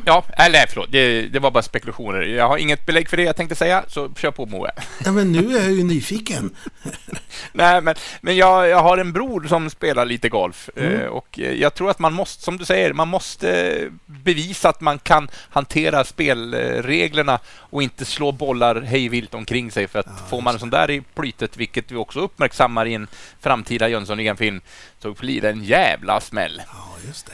Ja, 0.07 0.25
eller 0.39 0.67
förlåt. 0.69 0.93
Det, 0.93 1.23
det 1.29 1.39
var 1.39 1.51
bara 1.51 1.63
spekulationer. 1.63 2.21
Jag 2.23 2.49
har 2.49 2.57
inget 2.59 2.87
belägg 2.87 3.09
för 3.09 3.17
det 3.17 3.23
jag 3.23 3.37
tänkte 3.37 3.55
säga, 3.55 3.85
så 3.89 4.15
kör 4.17 4.31
på 4.31 4.47
Moe. 4.47 4.71
Ja, 5.05 5.13
men 5.13 5.33
nu 5.33 5.57
är 5.57 5.63
jag 5.63 5.73
ju 5.73 5.85
nyfiken. 5.85 6.57
Nej, 7.53 7.81
men, 7.81 7.95
men 8.21 8.37
jag, 8.37 8.69
jag 8.69 8.82
har 8.83 8.99
en 8.99 9.13
bror 9.13 9.47
som 9.49 9.71
spelar 9.71 10.05
lite 10.05 10.29
golf 10.29 10.71
eh, 10.77 11.07
och 11.07 11.39
eh, 11.39 11.53
jag 11.53 11.75
tror 11.75 11.91
att 11.91 11.99
man 11.99 12.13
måste, 12.13 12.43
som 12.43 12.59
du 12.59 12.65
säger, 12.65 12.93
man 12.93 13.09
måste 13.09 13.91
bevisa 14.07 14.69
att 14.69 14.81
man 14.81 14.99
kan 14.99 15.29
hantera 15.51 16.05
spelreglerna 16.05 17.39
och 17.47 17.83
inte 17.83 18.05
slå 18.05 18.33
bollar 18.33 18.81
hejvilt 18.81 19.35
omkring 19.35 19.71
sig 19.71 19.89
för 19.89 19.99
att 19.99 20.29
får 20.31 20.41
man 20.41 20.55
en 20.55 20.61
sån 20.61 20.71
där 20.71 20.91
i 20.91 21.03
plytet, 21.15 21.57
vilket 21.57 21.91
vi 21.91 21.97
också 21.97 22.21
uppmärksammar 22.21 22.87
i 22.87 22.95
en 22.95 23.07
framtida 23.41 23.89
Jönssonligan-film, 23.89 24.61
så 24.99 25.13
blir 25.13 25.41
det 25.41 25.51
en 25.51 25.65
jävla 25.65 26.21
smäll. 26.21 26.63
Ja, 26.67 27.07
just 27.07 27.31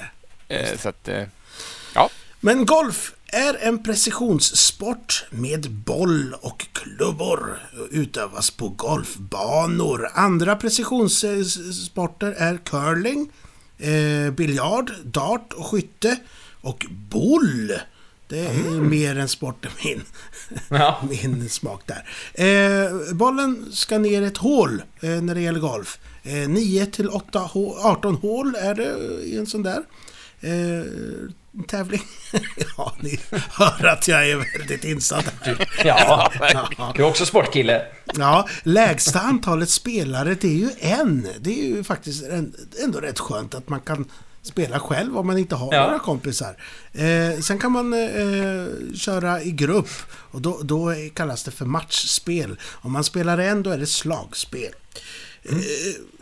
det. 0.48 0.56
Eh, 0.56 0.78
så 0.78 0.88
att, 0.88 1.08
ja. 1.94 2.10
Men 2.40 2.66
golf 2.66 3.12
är 3.32 3.54
en 3.60 3.82
precisionssport 3.82 5.24
med 5.30 5.70
boll 5.70 6.34
och 6.40 6.66
klubbor. 6.72 7.58
Utövas 7.90 8.50
på 8.50 8.68
golfbanor. 8.68 10.08
Andra 10.14 10.56
precisionssporter 10.56 12.32
är 12.38 12.56
curling, 12.56 13.32
eh, 13.78 14.30
biljard, 14.32 14.92
dart 15.04 15.52
och 15.52 15.66
skytte 15.66 16.16
och 16.60 16.86
boll. 17.10 17.72
Det 18.28 18.38
är 18.46 18.80
mer 18.80 19.18
en 19.18 19.28
sport 19.28 19.64
än 19.66 19.70
min, 19.84 20.02
Ja. 20.68 21.02
min 21.10 21.48
smak 21.48 21.82
där. 21.86 22.04
Eh, 22.34 23.14
bollen 23.14 23.66
ska 23.72 23.98
ner 23.98 24.22
ett 24.22 24.36
hål 24.36 24.82
eh, 25.00 25.10
när 25.10 25.34
det 25.34 25.40
gäller 25.40 25.60
golf. 25.60 25.98
Eh, 26.22 26.48
9 26.48 26.86
till 26.86 27.08
8 27.08 27.38
hå- 27.54 27.76
18 27.78 28.14
hål 28.14 28.54
är 28.54 28.74
det 28.74 28.96
i 29.24 29.36
en 29.36 29.46
sån 29.46 29.62
där. 29.62 29.82
eh, 30.40 30.84
tävling. 31.68 32.02
ja, 32.76 32.96
ni 33.00 33.18
hör 33.50 33.86
att 33.86 34.08
jag 34.08 34.30
är 34.30 34.58
väldigt 34.58 34.84
insatt. 34.84 35.32
Ja, 35.84 36.32
du 36.96 37.02
är 37.02 37.06
också 37.06 37.26
sportkille. 37.26 37.82
Ja, 38.14 38.48
lägsta 38.62 39.20
antalet 39.20 39.70
spelare 39.70 40.34
det 40.34 40.48
är 40.48 40.52
ju 40.52 40.70
en. 40.78 41.28
Det 41.40 41.50
är 41.60 41.64
ju 41.66 41.84
faktiskt 41.84 42.24
ändå 42.84 43.00
rätt 43.00 43.18
skönt 43.18 43.54
att 43.54 43.68
man 43.68 43.80
kan 43.80 44.04
spela 44.42 44.80
själv 44.80 45.18
om 45.18 45.26
man 45.26 45.38
inte 45.38 45.54
har 45.54 45.74
Ja. 45.74 45.82
några 45.86 45.98
kompisar. 45.98 46.56
Eh, 46.92 47.40
sen 47.40 47.58
kan 47.58 47.72
man 47.72 47.92
eh, 47.92 48.66
köra 48.94 49.42
i 49.42 49.50
grupp 49.50 49.88
och 50.10 50.40
då, 50.42 50.60
då 50.62 50.94
kallas 51.14 51.44
det 51.44 51.50
för 51.50 51.64
matchspel. 51.64 52.58
Om 52.72 52.92
man 52.92 53.04
spelar 53.04 53.38
en 53.38 53.62
då 53.62 53.70
är 53.70 53.78
det 53.78 53.86
slagspel. 53.86 54.72
Eh, 55.42 55.56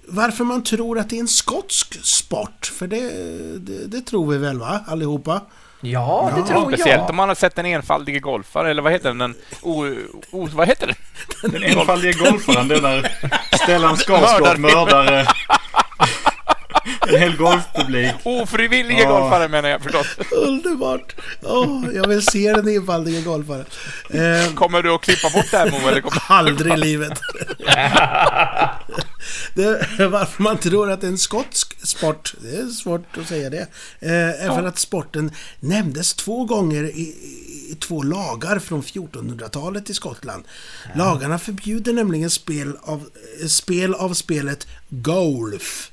varför 0.08 0.44
man 0.44 0.62
tror 0.62 0.98
att 0.98 1.10
det 1.10 1.16
är 1.16 1.20
en 1.20 1.28
skotsk 1.28 2.04
sport, 2.04 2.72
för 2.74 2.86
det, 2.86 3.10
det, 3.58 3.86
det 3.86 4.00
tror 4.00 4.30
vi 4.32 4.38
väl 4.38 4.58
va, 4.58 4.80
allihopa? 4.86 5.40
Ja, 5.80 6.32
det 6.36 6.42
tror 6.42 6.72
Speciellt 6.72 7.00
jag. 7.00 7.10
om 7.10 7.16
man 7.16 7.28
har 7.28 7.34
sett 7.34 7.54
den 7.54 7.66
enfaldige 7.66 8.18
golfare, 8.18 8.70
eller 8.70 8.82
vad 8.82 8.92
heter 8.92 9.08
den? 9.08 9.18
den 9.18 9.34
o, 9.62 9.86
o, 10.30 10.48
vad 10.52 10.68
heter 10.68 10.86
den? 10.86 11.52
Den 11.52 11.62
enfaldige 11.62 12.12
golfaren, 12.12 12.68
den 12.68 12.82
där 12.82 13.12
Stellan 13.62 13.96
Skarsgård 13.96 14.58
mördare. 14.58 15.26
En 17.08 17.18
hel 17.20 17.36
golfpublik. 17.36 18.14
Ofrivillige 18.24 19.02
Ja. 19.02 19.08
golfare 19.20 19.48
menar 19.48 19.68
jag 19.68 19.82
förstås. 19.82 20.06
Underbart! 20.32 21.14
Åh, 21.42 21.84
jag 21.94 22.08
vill 22.08 22.22
se 22.26 22.52
den 22.52 22.68
enfaldige 22.68 23.20
golfaren. 23.22 23.64
Eh, 24.10 24.54
Kommer 24.54 24.82
du 24.82 24.90
att 24.94 25.00
klippa 25.00 25.30
bort 25.30 25.50
det 25.50 25.56
här 25.56 25.70
Mo? 25.70 25.88
Eller 25.88 26.00
kommer... 26.00 26.22
Aldrig 26.28 26.72
i 26.72 26.76
livet. 26.76 27.20
det, 29.54 30.06
varför 30.08 30.42
man 30.42 30.58
tror 30.58 30.90
att 30.90 31.00
det 31.00 31.06
är 31.06 31.10
en 31.10 31.18
skotsk 31.18 31.86
sport, 31.86 32.34
det 32.42 32.56
är 32.56 32.66
svårt 32.66 33.16
att 33.20 33.28
säga 33.28 33.50
det, 33.50 33.66
eh, 34.00 34.54
för 34.56 34.62
att 34.62 34.78
sporten 34.78 35.30
nämndes 35.60 36.14
två 36.14 36.44
gånger 36.44 36.84
i, 36.84 37.14
i 37.70 37.76
två 37.80 38.02
lagar 38.02 38.58
från 38.58 38.82
1400-talet 38.82 39.90
i 39.90 39.94
Skottland. 39.94 40.44
Lagarna 40.94 41.38
förbjuder 41.38 41.92
nämligen 41.92 42.30
spel 42.30 42.76
av, 42.82 43.08
spel 43.48 43.94
av 43.94 44.14
spelet 44.14 44.66
golf. 44.88 45.90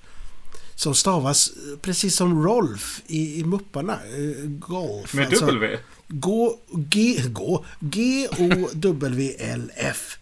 Som 0.76 0.96
stavas 0.96 1.48
eh, 1.48 1.78
precis 1.82 2.16
som 2.16 2.44
Rolf 2.44 3.02
i, 3.08 3.40
i 3.40 3.44
Mupparna. 3.44 3.94
eh, 3.94 4.46
Golf. 4.46 5.14
Med 5.14 5.28
alltså- 5.28 5.46
W. 5.46 5.78
Gå, 6.08 6.60
G, 6.72 7.22
gå, 7.30 7.66
G-O-W-L-F. 8.84 10.18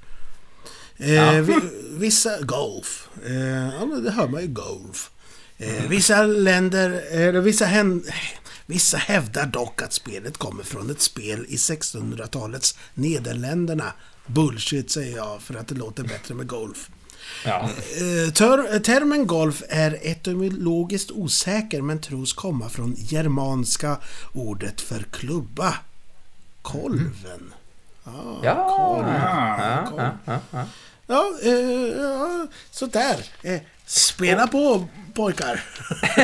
Eh, 0.98 1.14
Ja. 1.14 1.42
vi, 1.42 1.56
vissa, 1.92 2.42
golf. 2.42 3.10
Eh, 3.26 3.34
ja, 3.74 3.86
det 4.04 4.12
hör 4.12 4.28
man 4.28 4.42
ju, 4.42 4.48
golf. 4.48 5.12
Eh, 5.58 5.88
vissa 5.90 6.24
länder, 6.24 6.90
eller 7.12 7.42
vissa, 7.42 7.66
hän, 7.66 8.04
vissa 8.66 8.98
hävdar 8.98 9.46
dock 9.46 9.82
att 9.82 9.94
spelet 9.94 10.38
kommer 10.38 10.64
från 10.64 10.90
ett 10.90 11.02
spel 11.02 11.46
i 11.50 11.56
1600-talets 11.56 12.78
Nederländerna. 12.94 13.94
Bullshit 14.28 14.92
säger 14.92 15.16
jag 15.18 15.42
för 15.42 15.54
att 15.56 15.68
det 15.68 15.76
låter 15.76 16.04
bättre 16.04 16.34
med 16.36 16.48
golf. 16.48 16.90
Ja. 17.46 17.60
Eh, 17.62 18.34
ter, 18.34 18.80
termen 18.80 19.28
golf 19.28 19.64
är 19.70 20.00
etymologiskt 20.02 21.12
osäker 21.12 21.82
men 21.82 22.02
tros 22.02 22.34
komma 22.34 22.70
från 22.70 22.96
germanska 22.98 23.98
ordet 24.34 24.82
för 24.82 25.06
klubba. 25.12 25.74
Kolven. 26.62 27.54
Ah, 28.04 28.10
Ja. 28.44 28.78
kolv. 28.78 29.08
Ja, 29.08 29.86
Kolv. 29.90 30.02
ja, 30.02 30.12
ja, 30.26 30.40
ja. 30.52 30.66
Ja, 31.08 31.26
eh, 31.44 32.50
sådär. 32.72 33.16
Eh, 33.42 33.60
spela 33.86 34.48
på 34.48 34.88
pojkar. 35.16 35.64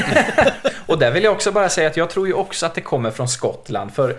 Och 0.85 0.99
där 0.99 1.11
vill 1.11 1.23
jag 1.23 1.33
också 1.33 1.51
bara 1.51 1.69
säga 1.69 1.89
att 1.89 1.97
jag 1.97 2.09
tror 2.09 2.27
ju 2.27 2.33
också 2.33 2.65
att 2.65 2.75
det 2.75 2.81
kommer 2.81 3.11
från 3.11 3.27
Skottland. 3.27 3.93
För 3.93 4.17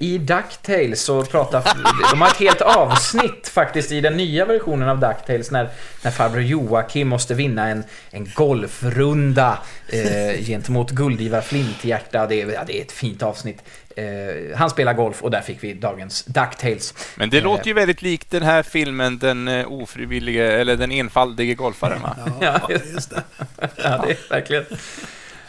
i 0.00 0.18
DuckTales 0.18 1.02
så 1.02 1.24
pratar... 1.24 1.62
de 2.10 2.20
har 2.20 2.28
ett 2.28 2.36
helt 2.36 2.60
avsnitt 2.60 3.48
faktiskt 3.48 3.92
i 3.92 4.00
den 4.00 4.16
nya 4.16 4.44
versionen 4.44 4.88
av 4.88 5.00
DuckTales 5.00 5.50
när, 5.50 5.68
när 6.02 6.10
farbror 6.10 6.42
Joakim 6.42 7.08
måste 7.08 7.34
vinna 7.34 7.68
en, 7.68 7.84
en 8.10 8.30
golfrunda 8.34 9.58
eh, 9.88 10.44
gentemot 10.44 10.90
Guldivar 10.90 11.40
Flinthjärta. 11.40 12.26
Det 12.26 12.42
är, 12.42 12.52
ja, 12.52 12.64
det 12.66 12.78
är 12.78 12.82
ett 12.82 12.92
fint 12.92 13.22
avsnitt. 13.22 13.62
Eh, 13.96 14.56
han 14.56 14.70
spelar 14.70 14.94
golf 14.94 15.22
och 15.22 15.30
där 15.30 15.40
fick 15.40 15.64
vi 15.64 15.74
dagens 15.74 16.24
DuckTales. 16.24 16.94
Men 17.14 17.30
det 17.30 17.40
låter 17.40 17.66
ju 17.66 17.72
väldigt 17.72 18.02
likt 18.02 18.30
den 18.30 18.42
här 18.42 18.62
filmen, 18.62 19.18
Den 19.18 19.48
eh, 19.48 19.72
ofrivillige, 19.72 20.52
eller 20.52 20.76
Den 20.76 20.92
enfaldige 20.92 21.54
golfaren 21.54 22.02
va? 22.02 22.16
Ja, 22.40 22.68
just 22.94 23.10
det. 23.10 23.22
Ja, 23.58 24.04
det 24.06 24.12
är 24.12 24.30
verkligen... 24.30 24.64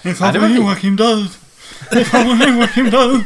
Var 0.01 0.13
farbror. 0.13 0.47
Joakim 0.47 0.95
död. 0.95 1.27
Min 1.91 2.05
farbror 2.05 2.49
Joakim 2.49 2.89
död. 2.89 3.23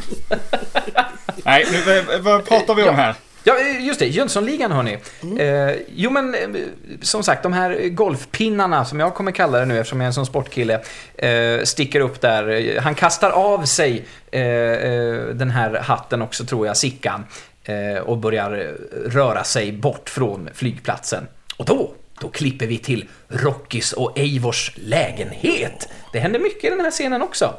Nej, 1.44 1.66
nu, 1.72 2.02
vad, 2.20 2.46
pratar 2.46 2.74
vi 2.74 2.82
om 2.82 2.94
här? 2.94 3.14
Ja, 3.44 3.58
just 3.60 4.00
det. 4.00 4.06
Jönssonligan, 4.06 4.72
hörni. 4.72 4.98
Eh, 5.38 5.76
jo, 5.94 6.10
men 6.10 6.34
eh, 6.34 6.40
som 7.02 7.22
sagt, 7.22 7.42
de 7.42 7.52
här 7.52 7.88
golfpinnarna, 7.88 8.84
som 8.84 9.00
jag 9.00 9.14
kommer 9.14 9.32
kalla 9.32 9.58
det 9.58 9.64
nu 9.64 9.78
eftersom 9.78 10.00
jag 10.00 10.04
är 10.04 10.08
en 10.08 10.14
sån 10.14 10.26
sportkille, 10.26 10.80
eh, 11.14 11.62
sticker 11.64 12.00
upp 12.00 12.20
där. 12.20 12.78
Han 12.80 12.94
kastar 12.94 13.30
av 13.30 13.64
sig 13.64 14.06
eh, 14.30 14.42
eh, 14.42 15.24
den 15.24 15.50
här 15.50 15.74
hatten 15.74 16.22
också, 16.22 16.44
tror 16.44 16.66
jag, 16.66 16.76
Sickan, 16.76 17.24
och 18.04 18.18
börjar 18.18 18.76
röra 19.06 19.44
sig 19.44 19.72
bort 19.72 20.10
från 20.10 20.48
flygplatsen. 20.54 21.28
Och 21.56 21.64
då, 21.64 21.92
då 22.20 22.28
klipper 22.28 22.66
vi 22.66 22.78
till 22.78 23.08
Rockys 23.28 23.92
och 23.92 24.18
Eivors 24.18 24.72
lägenhet. 24.74 25.88
Det 26.12 26.18
händer 26.18 26.40
mycket 26.40 26.64
i 26.64 26.70
den 26.70 26.80
här 26.80 26.90
scenen 26.90 27.22
också. 27.22 27.54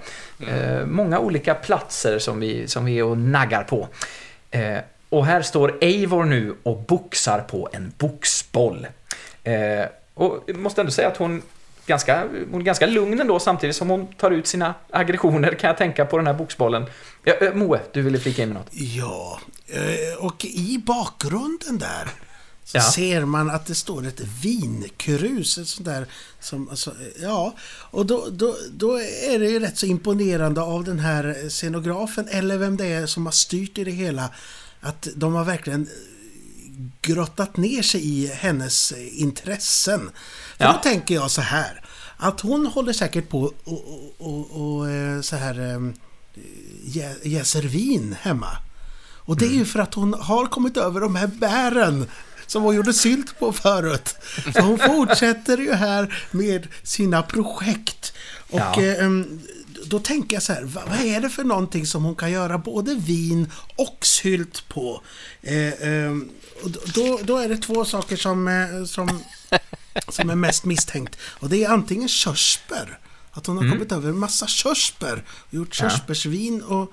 Eh, 0.47 0.85
många 0.85 1.19
olika 1.19 1.53
platser 1.53 2.19
som 2.19 2.39
vi, 2.39 2.67
som 2.67 2.85
vi 2.85 2.99
är 2.99 3.03
och 3.03 3.17
naggar 3.17 3.63
på. 3.63 3.87
Eh, 4.51 4.77
och 5.09 5.25
här 5.25 5.41
står 5.41 5.77
Eivor 5.81 6.23
nu 6.23 6.55
och 6.63 6.77
boxar 6.77 7.39
på 7.39 7.69
en 7.71 7.93
boxboll. 7.97 8.87
Eh, 9.43 9.85
och 10.13 10.43
jag 10.45 10.55
måste 10.55 10.81
ändå 10.81 10.91
säga 10.91 11.07
att 11.07 11.17
hon 11.17 11.41
ganska, 11.85 12.23
hon 12.51 12.61
är 12.61 12.65
ganska 12.65 12.85
lugn 12.85 13.21
ändå 13.21 13.39
samtidigt 13.39 13.75
som 13.75 13.89
hon 13.89 14.07
tar 14.07 14.31
ut 14.31 14.47
sina 14.47 14.73
aggressioner 14.89 15.53
kan 15.53 15.67
jag 15.67 15.77
tänka 15.77 16.05
på 16.05 16.17
den 16.17 16.27
här 16.27 16.33
boxbollen. 16.33 16.85
Eh, 17.23 17.53
Moe, 17.53 17.79
du 17.93 18.01
ville 18.01 18.19
flika 18.19 18.43
in 18.43 18.49
med 18.49 18.57
något? 18.57 18.69
Ja, 18.71 19.39
eh, 19.67 20.25
och 20.25 20.45
i 20.45 20.81
bakgrunden 20.85 21.77
där 21.77 22.07
så 22.71 22.77
Ja. 22.77 22.81
ser 22.91 23.25
man 23.25 23.49
att 23.49 23.65
det 23.65 23.75
står 23.75 24.07
ett 24.07 24.21
vinkrus, 24.41 25.57
ett 25.57 25.67
sånt 25.67 25.85
där 25.85 26.07
som, 26.41 26.69
alltså, 26.69 26.93
ja, 27.21 27.55
och 27.91 28.05
då, 28.05 28.27
då, 28.31 28.55
då 28.71 28.99
är 29.01 29.39
det 29.39 29.49
ju 29.49 29.59
rätt 29.59 29.77
så 29.77 29.85
imponerande 29.85 30.61
av 30.61 30.83
den 30.83 30.99
här 30.99 31.49
scenografen, 31.49 32.27
eller 32.27 32.57
vem 32.57 32.77
det 32.77 32.85
är 32.85 33.05
som 33.05 33.25
har 33.25 33.31
styrt 33.33 33.77
i 33.77 33.83
det 33.83 33.91
hela, 33.91 34.29
att 34.81 35.07
de 35.15 35.33
har 35.33 35.43
verkligen 35.45 35.81
eh, 35.81 36.85
grottat 37.01 37.57
ner 37.57 37.81
sig 37.81 38.01
i 38.23 38.27
hennes 38.27 38.91
intressen. 39.11 40.09
För 40.57 40.63
Ja. 40.65 40.73
då 40.73 40.89
tänker 40.89 41.15
jag 41.15 41.31
så 41.31 41.41
här, 41.41 41.85
att 42.17 42.41
hon 42.41 42.65
håller 42.67 42.93
säkert 42.93 43.29
på 43.29 43.41
och, 43.41 43.53
och, 43.63 44.15
och, 44.17 44.77
och 44.79 44.89
eh, 44.89 45.21
så 45.21 45.35
här 45.35 45.59
eh, 45.59 45.79
jä- 46.85 47.27
jäser 47.27 47.61
vin 47.61 48.15
hemma. 48.21 48.51
Och 49.25 49.37
det 49.37 49.45
är 49.45 49.49
ju 49.53 49.65
för 49.65 49.79
att 49.79 49.93
hon 49.93 50.13
har 50.13 50.45
kommit 50.45 50.77
över 50.77 51.01
de 51.01 51.15
här 51.15 51.27
bären 51.27 52.05
som 52.49 52.63
hon 52.63 52.75
gjorde 52.75 52.93
sylt 52.93 53.39
på 53.39 53.53
förut. 53.53 54.15
Så 54.53 54.61
hon 54.61 54.79
fortsätter 54.79 55.57
ju 55.57 55.73
här 55.73 56.23
med 56.31 56.67
sina 56.83 57.23
projekt. 57.23 58.13
Och 58.49 58.59
Ja. 58.59 58.81
eh, 58.81 59.09
då 59.85 59.99
tänker 59.99 60.35
jag 60.35 60.43
så 60.43 60.53
här, 60.53 60.63
vad, 60.63 60.89
vad 60.89 60.99
är 60.99 61.21
det 61.21 61.29
för 61.29 61.43
någonting 61.43 61.85
som 61.85 62.03
hon 62.03 62.15
kan 62.15 62.31
göra 62.31 62.57
både 62.57 62.95
vin 62.95 63.51
och 63.75 63.97
sylt 64.05 64.67
på? 64.69 65.01
Eh, 65.41 66.15
då, 66.95 67.19
då 67.23 67.37
är 67.37 67.49
det 67.49 67.57
två 67.57 67.85
saker 67.85 68.15
som, 68.17 68.47
eh, 68.47 68.85
som, 68.85 69.21
som 70.09 70.29
är 70.29 70.35
mest 70.35 70.65
misstänkt. 70.65 71.17
Och 71.23 71.49
det 71.49 71.63
är 71.63 71.69
antingen 71.69 72.07
körsbär. 72.09 72.99
Att 73.31 73.45
hon 73.45 73.57
har 73.57 73.69
kommit 73.71 73.91
över 73.91 74.09
en 74.09 74.17
massa 74.19 74.47
körsbär. 74.47 75.23
Gjort 75.49 75.73
körsbärsvin 75.73 76.61
och 76.61 76.91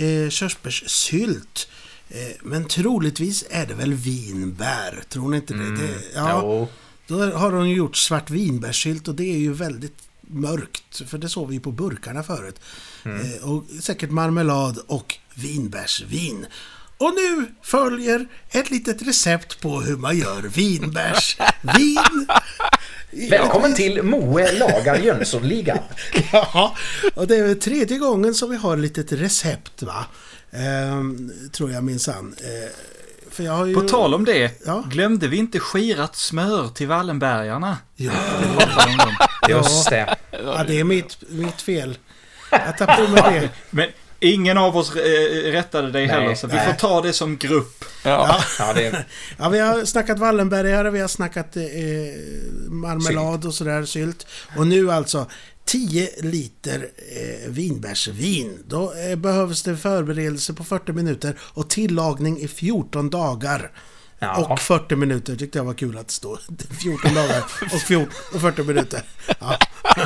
eh, 0.00 0.30
körsbärssylt. 0.30 1.68
Eh, 2.08 2.16
men 2.42 2.64
troligtvis 2.68 3.44
är 3.50 3.66
det 3.66 3.74
väl 3.74 3.94
vinbär. 3.94 5.02
Tror 5.08 5.28
ni 5.30 5.36
inte 5.36 5.54
det? 5.54 5.76
det 5.76 5.94
ja, 6.14 6.40
Jo. 6.42 6.68
då 7.06 7.24
har 7.36 7.52
hon 7.52 7.70
gjort 7.70 7.96
svartvinbärssylt 7.96 9.08
och 9.08 9.14
det 9.14 9.24
är 9.34 9.38
ju 9.38 9.52
väldigt 9.52 9.98
mörkt. 10.20 11.02
För 11.08 11.18
det 11.18 11.28
såg 11.28 11.48
vi 11.50 11.60
på 11.60 11.72
burkarna 11.72 12.22
förut. 12.22 12.60
Eh, 13.04 13.48
och 13.50 13.64
säkert 13.82 14.10
marmelad 14.10 14.78
och 14.86 15.18
vinbärsvin. 15.34 16.46
Och 16.98 17.14
nu 17.14 17.46
följer 17.62 18.26
ett 18.50 18.70
litet 18.70 19.02
recept 19.02 19.60
på 19.60 19.80
hur 19.80 19.96
man 19.96 20.18
gör 20.18 20.42
vinbärsvin. 20.42 22.26
Välkommen 23.30 23.74
till 23.74 24.02
Moe 24.02 24.52
lagar 24.58 24.98
Jönssonligan. 24.98 25.78
Ja, 26.32 26.76
och 27.14 27.26
det 27.26 27.36
är 27.36 27.54
tredje 27.54 27.98
gången 27.98 28.34
som 28.34 28.50
vi 28.50 28.56
har 28.56 28.74
ett 28.76 28.82
litet 28.82 29.12
recept 29.12 29.82
va. 29.82 30.06
Ehm, 30.54 31.30
tror 31.52 31.70
jag 31.72 31.84
minsann. 31.84 32.34
För 33.30 33.44
jag 33.44 33.52
har 33.52 33.66
ju... 33.66 33.74
På 33.74 33.80
tal 33.80 34.14
om 34.14 34.24
det, 34.24 34.62
Ja. 34.66 34.84
glömde 34.90 35.28
vi 35.28 35.36
inte 35.36 35.58
skirat 35.60 36.16
smör 36.16 36.68
till 36.68 36.88
Wallenbergarna? 36.88 37.78
Ja. 37.96 38.12
Just 39.48 39.90
det. 39.90 40.16
ja, 40.30 40.64
det 40.66 40.80
är 40.80 40.84
mitt, 40.84 41.16
mitt 41.28 41.62
fel. 41.62 41.98
Jag 42.50 42.78
tar 42.78 42.86
på 42.86 43.12
mig 43.12 43.40
det. 43.40 43.48
Men 43.70 43.88
ingen 44.20 44.58
av 44.58 44.76
oss 44.76 44.96
eh, 44.96 45.52
rättade 45.52 45.90
dig 45.90 46.06
Nej, 46.06 46.16
heller, 46.16 46.34
så 46.34 46.46
vi 46.46 46.54
nej. 46.54 46.66
får 46.66 46.72
ta 46.72 47.00
det 47.02 47.12
som 47.12 47.36
grupp. 47.36 47.84
Ja. 48.04 48.36
Ja, 48.58 48.72
det, 48.72 49.04
Ja, 49.38 49.48
vi 49.48 49.58
har 49.58 49.84
snackat 49.84 50.18
Wallenbergare, 50.18 50.90
vi 50.90 51.00
har 51.00 51.08
snackat 51.08 51.56
eh, 51.56 51.62
marmelad 52.68 53.44
och 53.46 53.54
sådär, 53.54 53.84
sylt. 53.84 54.26
Och 54.56 54.66
nu 54.66 54.92
alltså 54.92 55.26
10 55.64 56.10
liter 56.22 56.90
eh, 57.16 57.50
vinbärsvin. 57.50 58.62
Då 58.66 58.92
eh, 58.92 59.16
behövs 59.16 59.62
det 59.62 59.76
förberedelse 59.76 60.54
på 60.54 60.64
40 60.64 60.92
minuter 60.92 61.38
och 61.40 61.70
tillagning 61.70 62.38
i 62.38 62.48
14 62.48 63.10
dagar. 63.10 63.70
Ja. 64.18 64.46
Och 64.52 64.60
40 64.60 64.96
minuter 64.96 65.36
tyckte 65.36 65.58
jag 65.58 65.64
var 65.64 65.74
kul 65.74 65.98
att 65.98 66.10
stod. 66.10 66.38
14 66.82 67.14
dagar 67.14 67.44
och 67.74 67.80
14, 67.80 68.14
och 68.34 68.40
40 68.40 68.62
minuter. 68.62 69.02
Ja. 69.40 69.58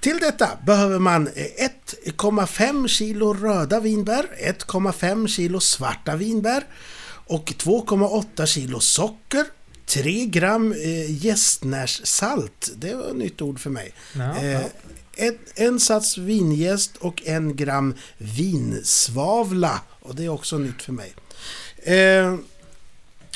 Till 0.00 0.18
detta 0.18 0.48
behöver 0.66 0.98
man 0.98 1.26
eh, 1.26 1.68
1,5 2.06 2.88
kilo 2.88 3.34
röda 3.34 3.80
vinbär, 3.80 4.26
1,5 4.68 5.26
kilo 5.26 5.60
svarta 5.60 6.16
vinbär 6.16 6.64
och 7.26 7.44
2,8 7.44 8.46
kilo 8.46 8.80
socker, 8.80 9.44
3 9.86 10.26
gram 10.26 10.72
eh, 10.72 11.24
gästnärssalt, 11.24 12.70
det 12.76 12.94
var 12.94 13.08
ett 13.08 13.16
nytt 13.16 13.42
ord 13.42 13.60
för 13.60 13.70
mig. 13.70 13.92
Ja, 14.16 14.42
eh, 14.42 14.64
en, 15.16 15.38
en 15.54 15.80
sats 15.80 16.18
vinjäst 16.18 16.96
och 16.96 17.22
en 17.26 17.56
gram 17.56 17.94
vinsvavla. 18.18 19.80
Och 20.00 20.14
det 20.14 20.24
är 20.24 20.28
också 20.28 20.58
nytt 20.58 20.82
för 20.82 20.92
mig. 20.92 21.14
Eh, 21.76 22.36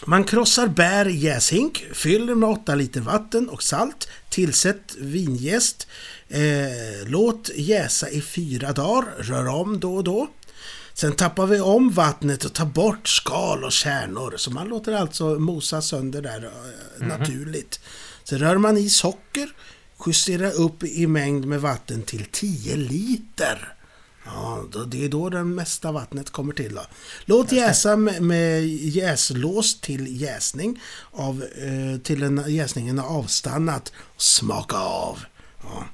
man 0.05 0.25
krossar 0.25 0.67
bär 0.67 1.09
i 1.09 1.17
jäshink, 1.17 1.85
fyller 1.93 2.35
med 2.35 2.49
8 2.49 2.75
liter 2.75 3.01
vatten 3.01 3.49
och 3.49 3.63
salt, 3.63 4.09
tillsätt 4.31 4.97
vinjäst, 4.99 5.89
eh, 6.29 7.07
låt 7.07 7.51
jäsa 7.55 8.09
i 8.09 8.21
fyra 8.21 8.73
dagar, 8.73 9.05
rör 9.19 9.49
om 9.49 9.81
då 9.81 9.97
och 9.97 10.05
då. 10.05 10.29
Sen 10.99 11.13
tappar 11.13 11.47
vi 11.47 11.61
om 11.61 11.91
vattnet 11.91 12.45
och 12.45 12.53
tar 12.53 12.67
bort 12.67 13.09
skal 13.09 13.65
och 13.65 13.73
kärnor, 13.73 14.35
så 14.37 14.51
man 14.51 14.69
låter 14.69 14.93
alltså 14.93 15.25
mosa 15.25 15.83
sönder 15.83 16.23
där 16.23 16.51
eh, 17.01 17.07
naturligt. 17.07 17.81
Sen 18.25 18.39
rör 18.39 18.59
man 18.59 18.77
i 18.77 18.89
socker, 18.89 19.51
justerar 20.07 20.61
upp 20.61 20.85
i 20.85 21.07
mängd 21.07 21.47
med 21.47 21.61
vatten 21.61 22.03
till 22.03 22.25
10 22.33 22.77
liter. 22.77 23.75
Ja, 24.25 24.65
det 24.87 25.05
är 25.05 25.09
då 25.09 25.29
det 25.29 25.45
mesta 25.45 25.93
vattnet 25.93 26.31
kommer 26.31 26.53
till. 26.53 26.75
Då. 26.75 26.83
Låt 27.25 27.53
jäsa 27.53 27.97
med, 27.97 28.23
med 28.23 28.67
jäslås 28.69 29.81
till 29.81 30.21
jäsning 30.21 30.83
av, 31.13 31.43
eh, 31.43 32.01
till 32.01 32.23
en, 32.23 32.45
jäsningen 32.47 32.99
har 32.99 33.19
avstannat. 33.19 33.93
Smaka 34.17 34.77
av. 34.77 35.19
Ja. 35.63 35.85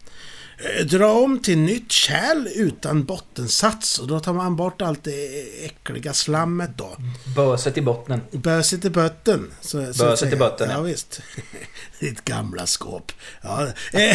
Eh, 0.65 0.85
Dra 0.87 1.13
om 1.13 1.39
till 1.43 1.59
nytt 1.59 1.93
kärl 1.93 2.47
utan 2.55 3.05
bottensats 3.05 3.99
och 3.99 4.07
då 4.07 4.21
tar 4.21 4.33
man 4.33 4.57
bort 4.57 4.83
allt 4.83 5.05
det 5.05 5.65
äckliga 5.65 6.13
slammet 6.13 6.71
då. 6.77 6.97
böset 7.37 7.79
i 7.79 7.83
bottnen. 7.83 8.21
Böset 8.31 8.85
i 8.85 8.91
botten. 8.91 9.51
Så, 9.61 9.93
Böset 9.99 10.33
i 10.33 10.37
botten, 10.37 10.69
Ja, 10.71 10.77
ja. 10.77 10.83
visst. 10.83 11.21
Ditt 12.01 12.25
gamla 12.25 12.67
skåp. 12.67 13.13
Ja. 13.43 13.67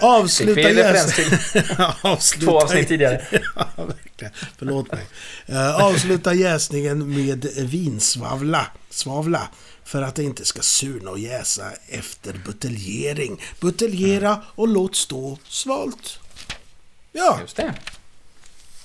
Avsluta 0.00 0.54
Fick 0.54 0.66
vi 0.66 0.70
en 0.70 0.76
referens 0.76 1.18
jäs- 1.18 1.52
till 1.52 1.62
Avsluta 2.10 2.46
två 2.46 2.60
avsnitt 2.60 2.88
tidigare. 2.88 3.22
ja, 3.56 3.66
verkligen. 3.76 4.32
Förlåt 4.58 4.92
mig. 4.92 5.06
Eh, 5.46 5.76
avsluta 5.84 6.34
jäsningen 6.34 7.14
med 7.14 7.44
vinsvavla. 7.56 8.66
Svavla. 8.90 9.48
För 9.86 10.02
att 10.02 10.14
det 10.14 10.22
inte 10.22 10.44
ska 10.44 10.62
surna 10.62 11.10
och 11.10 11.18
jäsa 11.18 11.64
efter 11.88 12.40
buteljering. 12.46 13.42
Buteljera 13.60 14.42
och 14.54 14.68
låt 14.68 14.96
stå 14.96 15.38
svalt. 15.48 16.18
Ja, 17.12 17.38
Just 17.40 17.56
det. 17.56 17.74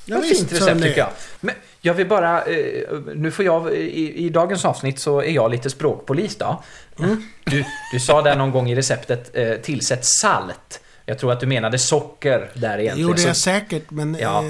ja 0.05 0.17
Ett 0.17 0.37
fint 0.37 0.51
recept 0.53 0.81
tycker 0.81 0.97
jag. 0.99 1.09
Men 1.39 1.55
jag 1.81 1.93
vill 1.93 2.07
bara, 2.07 2.45
eh, 2.45 2.99
nu 3.15 3.31
får 3.31 3.45
jag, 3.45 3.73
i, 3.73 4.25
i 4.25 4.29
dagens 4.29 4.65
avsnitt 4.65 4.99
så 4.99 5.19
är 5.21 5.31
jag 5.31 5.51
lite 5.51 5.69
språkpolis 5.69 6.35
då. 6.35 6.63
Mm. 6.99 7.23
Du, 7.43 7.65
du 7.93 7.99
sa 7.99 8.21
där 8.21 8.35
någon 8.35 8.51
gång 8.51 8.69
i 8.69 8.75
receptet, 8.75 9.31
eh, 9.35 9.53
tillsätt 9.55 10.05
salt. 10.05 10.79
Jag 11.05 11.19
tror 11.19 11.31
att 11.31 11.39
du 11.39 11.45
menade 11.47 11.79
socker 11.79 12.51
där 12.53 12.77
Det 12.77 12.83
egentligen. 12.83 13.09
gjorde 13.09 13.21
jag 13.21 13.35
säkert, 13.37 13.91
men 13.91 14.17
Ja. 14.19 14.39
eh, 14.43 14.49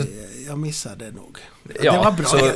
eh, 0.00 0.06
jag 0.46 0.58
missade 0.58 1.10
nog. 1.10 1.38
Ja, 1.82 1.92
det 1.92 1.98
var 1.98 2.12
bra. 2.12 2.26
så- 2.26 2.52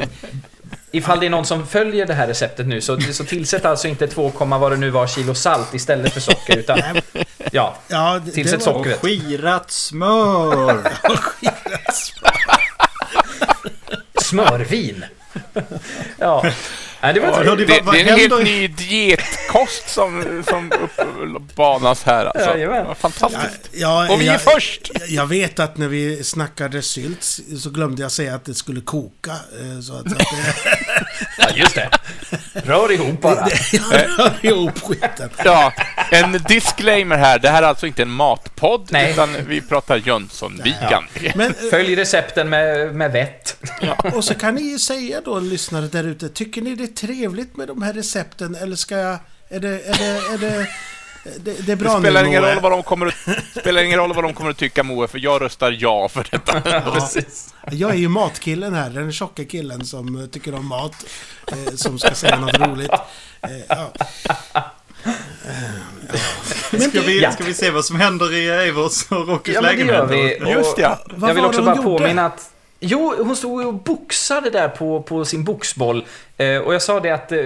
Ifall 0.90 1.20
det 1.20 1.26
är 1.26 1.30
någon 1.30 1.44
som 1.46 1.66
följer 1.66 2.06
det 2.06 2.14
här 2.14 2.26
receptet 2.26 2.66
nu 2.66 2.80
så, 2.80 3.00
så 3.00 3.24
tillsätt 3.24 3.64
alltså 3.64 3.88
inte 3.88 4.06
2, 4.06 4.32
vad 4.38 4.72
det 4.72 4.76
nu 4.76 4.90
var 4.90 5.06
kilo 5.06 5.34
salt 5.34 5.74
istället 5.74 6.12
för 6.12 6.20
socker 6.20 6.56
utan 6.56 6.78
ja, 7.52 7.76
Ja, 7.88 8.20
det, 8.24 8.30
Tillsätt 8.32 8.60
det 8.64 8.70
var- 8.70 8.74
socker. 8.78 8.94
Och 8.94 9.00
skirat 9.00 9.70
smör. 9.70 10.92
smörvin. 14.22 15.04
ja, 16.18 16.42
Nej, 17.02 17.14
det 17.14 17.20
var 17.20 17.44
Ja, 17.44 17.54
Det, 17.56 17.80
vad 17.82 17.94
det 17.94 18.00
är 18.00 18.12
en 18.12 18.18
helt 18.18 18.44
ny 18.44 18.68
dietkost 19.58 19.88
som, 19.88 20.42
som 20.48 20.72
uppbanas 21.36 22.02
här. 22.02 22.26
Alltså. 22.26 22.50
Jajamän. 22.50 22.86
Vad 22.86 22.96
Fantastiskt. 22.96 23.68
Ja, 23.72 24.12
Och 24.12 24.20
vi 24.20 24.28
är 24.28 24.32
jag, 24.32 24.40
först! 24.42 24.90
Jag 25.08 25.26
vet 25.26 25.58
att 25.60 25.76
när 25.76 25.88
vi 25.88 26.24
snackade 26.24 26.82
sylt 26.82 27.22
så 27.62 27.70
glömde 27.70 28.02
jag 28.02 28.12
säga 28.12 28.34
att 28.34 28.44
det 28.44 28.54
skulle 28.54 28.80
koka. 28.80 29.30
eh, 29.30 29.80
Så 29.80 29.92
att, 29.96 30.08
så 30.10 30.14
att 30.14 30.18
det, 30.18 30.76
Ja, 31.38 31.48
just 31.54 31.74
det. 31.74 31.90
Rör 32.52 32.92
ihop 32.92 33.20
bara. 33.20 33.48
jag 33.72 33.82
rör 34.18 34.32
ihop 34.46 34.78
skiten. 34.82 35.30
Ja, 35.44 35.72
en 36.10 36.32
disclaimer 36.32 37.16
här. 37.16 37.38
Det 37.38 37.48
här 37.50 37.62
är 37.62 37.66
alltså 37.66 37.86
inte 37.86 38.02
en 38.02 38.10
matpodd, 38.10 38.88
Nej. 38.90 39.10
utan 39.12 39.36
vi 39.48 39.60
pratar 39.60 39.96
Jönssonligan. 39.96 41.04
Men, 41.34 41.46
eh, 41.46 41.70
Följ 41.70 41.96
recepten 41.96 42.48
med, 42.48 42.94
med 42.94 43.12
vett. 43.12 43.56
och 44.14 44.24
så 44.24 44.34
kan 44.34 44.54
ni 44.54 44.62
ju 44.62 44.78
säga 44.78 45.20
då, 45.24 45.38
lyssnare 45.38 45.86
där 45.86 46.04
ute, 46.04 46.28
tycker 46.28 46.62
ni 46.62 46.74
det 46.74 46.84
är 46.84 47.06
trevligt 47.06 47.56
med 47.56 47.68
de 47.68 47.82
här 47.82 47.92
recepten 47.92 48.54
eller 48.54 48.76
ska 48.76 48.96
jag... 48.96 49.18
Är 49.48 49.60
det... 49.60 49.68
Är 49.68 49.98
det, 49.98 50.34
är 50.34 50.38
det 50.38 50.68
det, 51.44 51.66
det 51.66 51.72
är 51.72 51.76
bra 51.76 51.94
Det 51.94 52.00
spelar 52.00 52.22
nu, 52.22 52.28
ingen 52.28 52.42
roll 52.42 52.60
vad 52.60 52.72
de 52.72 52.82
kommer 52.82 53.06
att, 53.06 53.14
spelar 53.60 53.82
ingen 53.82 53.98
roll 53.98 54.14
vad 54.14 54.24
de 54.24 54.34
kommer 54.34 54.50
att 54.50 54.56
tycka, 54.56 54.82
Moe, 54.82 55.08
för 55.08 55.18
jag 55.18 55.42
röstar 55.42 55.76
ja 55.80 56.08
för 56.08 56.26
detta. 56.30 56.60
Precis. 56.92 57.54
Jag 57.70 57.90
är 57.90 57.94
ju 57.94 58.08
matkillen 58.08 58.74
här, 58.74 58.90
den 58.90 59.12
tjocka 59.12 59.44
killen 59.44 59.84
som 59.84 60.20
eh, 60.20 60.26
tycker 60.26 60.54
om 60.54 60.66
mat. 60.66 61.06
Eh, 61.52 61.74
som 61.74 61.98
ska 61.98 62.10
säga 62.10 62.38
något 62.38 62.58
roligt. 62.58 62.90
Eh, 63.42 63.50
ja. 63.68 63.92
Ska 66.88 67.00
vi, 67.00 67.22
Ja. 67.22 67.32
ska 67.32 67.44
vi 67.44 67.54
se 67.54 67.70
vad 67.70 67.84
som 67.84 67.96
händer 68.00 68.34
i 68.34 68.48
Eivors 68.48 69.12
och 69.12 69.28
Rockys 69.28 69.54
Ja, 69.54 69.62
men 69.62 69.76
det 69.76 69.84
gör 69.84 70.06
lägenhet? 70.06 70.42
vi. 70.42 70.50
Just 70.50 70.78
ja. 70.78 70.98
Vad 71.06 71.30
Jag 71.30 71.34
vill 71.34 71.44
också 71.44 71.62
bara 71.62 71.76
påminna 71.76 72.26
att 72.26 72.50
Jo, 72.80 73.14
hon 73.18 73.36
stod 73.36 73.66
och 73.66 73.74
boxade 73.74 74.50
där 74.50 74.68
på, 74.68 75.02
på 75.02 75.24
sin 75.24 75.44
boxboll. 75.44 76.04
Eh, 76.36 76.56
och 76.58 76.74
jag 76.74 76.82
sa 76.82 77.00
det 77.00 77.10
att 77.10 77.32
eh, 77.32 77.38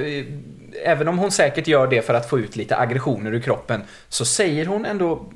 även 0.85 1.09
om 1.09 1.19
hon 1.19 1.31
säkert 1.31 1.67
gör 1.67 1.87
det 1.87 2.03
för 2.03 2.15
att 2.15 2.31
få 2.31 2.39
ut 2.39 2.57
lite 2.57 2.77
aggressioner 2.77 3.35
ur 3.35 3.41
kroppen 3.41 3.83
så 4.09 4.25
säger 4.25 4.67
hon 4.67 4.85
ändå 4.85 5.27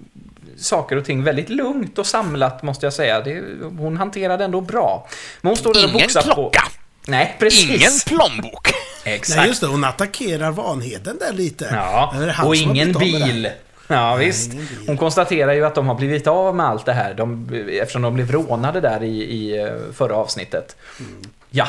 saker 0.56 0.96
och 0.96 1.04
ting 1.04 1.24
väldigt 1.24 1.48
lugnt 1.48 1.98
och 1.98 2.06
samlat 2.06 2.62
måste 2.62 2.86
jag 2.86 2.92
säga. 2.92 3.20
Det, 3.20 3.42
hon 3.78 3.96
hanterade 3.96 4.44
ändå 4.44 4.60
bra. 4.60 5.08
Men 5.40 5.48
hon 5.48 5.56
står 5.56 5.74
där 5.74 5.84
och 5.84 5.88
Ingen 5.90 6.02
boxar 6.02 6.22
klocka, 6.22 6.60
på... 6.60 7.10
Nej, 7.10 7.36
precis. 7.38 7.70
ingen 7.70 7.92
plånbok. 8.06 8.68
Exakt. 9.04 9.38
Nej, 9.38 9.48
just 9.48 9.60
det. 9.60 9.66
Hon 9.66 9.84
attackerar 9.84 10.50
Vanheden 10.50 11.18
där 11.20 11.32
lite. 11.32 11.68
Ja, 11.72 12.14
Det 12.18 12.46
och 12.46 12.56
ingen 12.56 12.92
det. 12.92 12.98
bil. 12.98 13.48
Ja, 13.88 14.16
visst. 14.16 14.52
Hon 14.86 14.96
konstaterar 14.96 15.52
ju 15.52 15.64
att 15.64 15.74
de 15.74 15.88
har 15.88 15.94
blivit 15.94 16.26
av 16.26 16.56
med 16.56 16.66
allt 16.66 16.86
det 16.86 16.92
här 16.92 17.14
de, 17.14 17.48
eftersom 17.80 18.02
de 18.02 18.14
blev 18.14 18.32
rånade 18.32 18.80
där 18.80 19.02
i, 19.02 19.22
i 19.22 19.60
eh, 19.62 19.68
förra 19.94 20.14
avsnittet. 20.16 20.76
Mm. 21.00 21.22
Ja, 21.56 21.68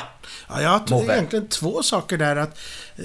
Ja, 0.49 0.61
jag 0.61 0.87
tror 0.87 1.11
egentligen 1.11 1.47
två 1.47 1.83
saker 1.83 2.17
där. 2.17 2.35
att 2.35 2.57
eh, 2.95 3.03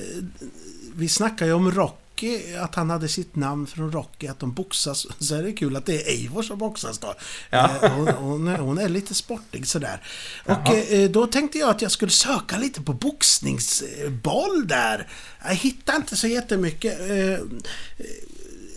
Vi 0.94 1.08
snackar 1.08 1.46
ju 1.46 1.52
om 1.52 1.70
Rocky, 1.72 2.54
att 2.54 2.74
han 2.74 2.90
hade 2.90 3.08
sitt 3.08 3.36
namn 3.36 3.66
från 3.66 3.92
Rocky, 3.92 4.26
att 4.26 4.38
de 4.38 4.52
boxas. 4.52 5.06
Så 5.18 5.34
är 5.34 5.42
det 5.42 5.52
kul 5.52 5.76
att 5.76 5.86
det 5.86 5.94
är 6.02 6.08
Eivor 6.10 6.42
som 6.42 6.58
boxas 6.58 6.98
då. 6.98 7.14
Ja. 7.50 7.70
Eh, 7.82 7.90
hon, 7.92 8.08
hon, 8.08 8.48
är- 8.48 8.58
hon 8.58 8.78
är 8.78 8.88
lite 8.88 9.14
sportig 9.14 9.66
sådär. 9.66 10.02
Och 10.46 10.68
eh, 10.74 11.10
då 11.10 11.26
tänkte 11.26 11.58
jag 11.58 11.70
att 11.70 11.82
jag 11.82 11.90
skulle 11.90 12.10
söka 12.12 12.58
lite 12.58 12.82
på 12.82 12.92
boxningsboll 12.92 14.68
där. 14.68 15.08
Jag 15.44 15.54
hittade 15.54 15.96
inte 15.96 16.16
så 16.16 16.26
jättemycket. 16.26 17.00
Eh, 17.00 17.32
eh, 17.32 17.38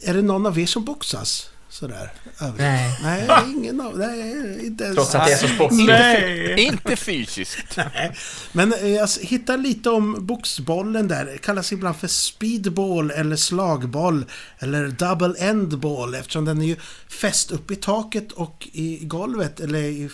är 0.04 0.14
det 0.14 0.22
någon 0.22 0.46
av 0.46 0.60
er 0.60 0.66
som 0.66 0.86
boxas? 0.86 1.50
Sådär. 1.74 2.12
Nej. 2.58 3.00
Nej, 3.04 3.28
ingen 3.48 3.82
av... 3.82 3.98
Nej, 3.98 4.66
inte 4.66 4.84
ens. 4.84 4.96
trots 4.96 5.16
att 5.16 5.28
det 5.28 5.34
är 5.34 5.38
så 5.38 5.48
sportigt. 5.48 5.86
Nej! 5.88 6.62
Inte 6.68 6.96
fysiskt. 6.96 7.78
Nej. 7.78 8.16
Men 8.52 8.74
eh, 8.74 8.88
jag 8.88 9.10
hittar 9.22 9.58
lite 9.58 9.90
om 9.90 10.26
boxbollen 10.26 11.08
där. 11.08 11.26
Det 11.26 11.38
kallas 11.38 11.72
ibland 11.72 11.96
för 11.96 12.08
speedball 12.08 13.12
eller 13.12 13.36
slagboll. 13.36 14.26
Eller 14.60 14.88
double 14.88 15.34
end 15.40 15.80
ball 15.80 16.16
eftersom 16.16 16.46
den 16.46 16.62
är 16.62 16.66
ju 16.66 16.76
fäst 17.08 17.52
upp 17.52 17.72
i 17.72 17.76
taket 17.76 18.32
och 18.32 18.68
i 18.72 19.00
golvet. 19.06 19.60
Eller 19.60 19.80
i, 19.80 20.10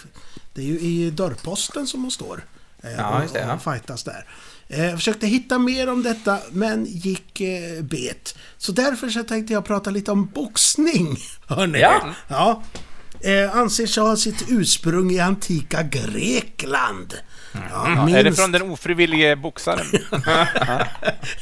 det 0.54 0.62
är 0.62 0.65
ju 0.65 0.80
i 0.80 1.12
dörrposten 1.12 1.88
som 1.88 2.02
hon 2.02 2.12
står. 2.12 2.43
eh, 2.84 2.91
Ja, 2.91 3.15
och, 3.15 3.22
just 3.22 3.34
det, 3.34 3.39
ja. 3.39 3.54
och 3.54 3.63
fightas 3.63 4.04
där. 4.04 4.26
Eh, 4.69 4.86
Jag 4.86 4.95
försökte 4.97 5.27
hitta 5.27 5.60
mer 5.60 5.89
om 5.89 6.03
detta, 6.03 6.38
men 6.51 6.86
gick 6.86 7.41
eh, 7.41 7.84
bet. 7.84 8.36
Så 8.58 8.71
därför 8.71 9.10
så 9.10 9.23
tänkte 9.23 9.53
jag 9.53 9.65
prata 9.65 9.89
lite 9.89 10.12
om 10.12 10.25
boxning. 10.25 11.17
Hörrni. 11.47 11.79
Ja. 11.79 12.13
ja. 12.27 12.63
Eh, 13.21 13.55
anses 13.55 13.95
ha 13.97 14.15
sitt 14.17 14.45
ursprung 14.49 15.12
i 15.12 15.19
antika 15.19 15.84
Grekland. 15.84 17.13
Ja, 17.53 17.60
Ja, 17.71 18.10
är 18.10 18.13
det 18.17 18.23
minst- 18.23 18.39
från 18.41 18.51
den 18.51 18.62
ofrivillige 18.62 19.36
boxaren? 19.36 19.86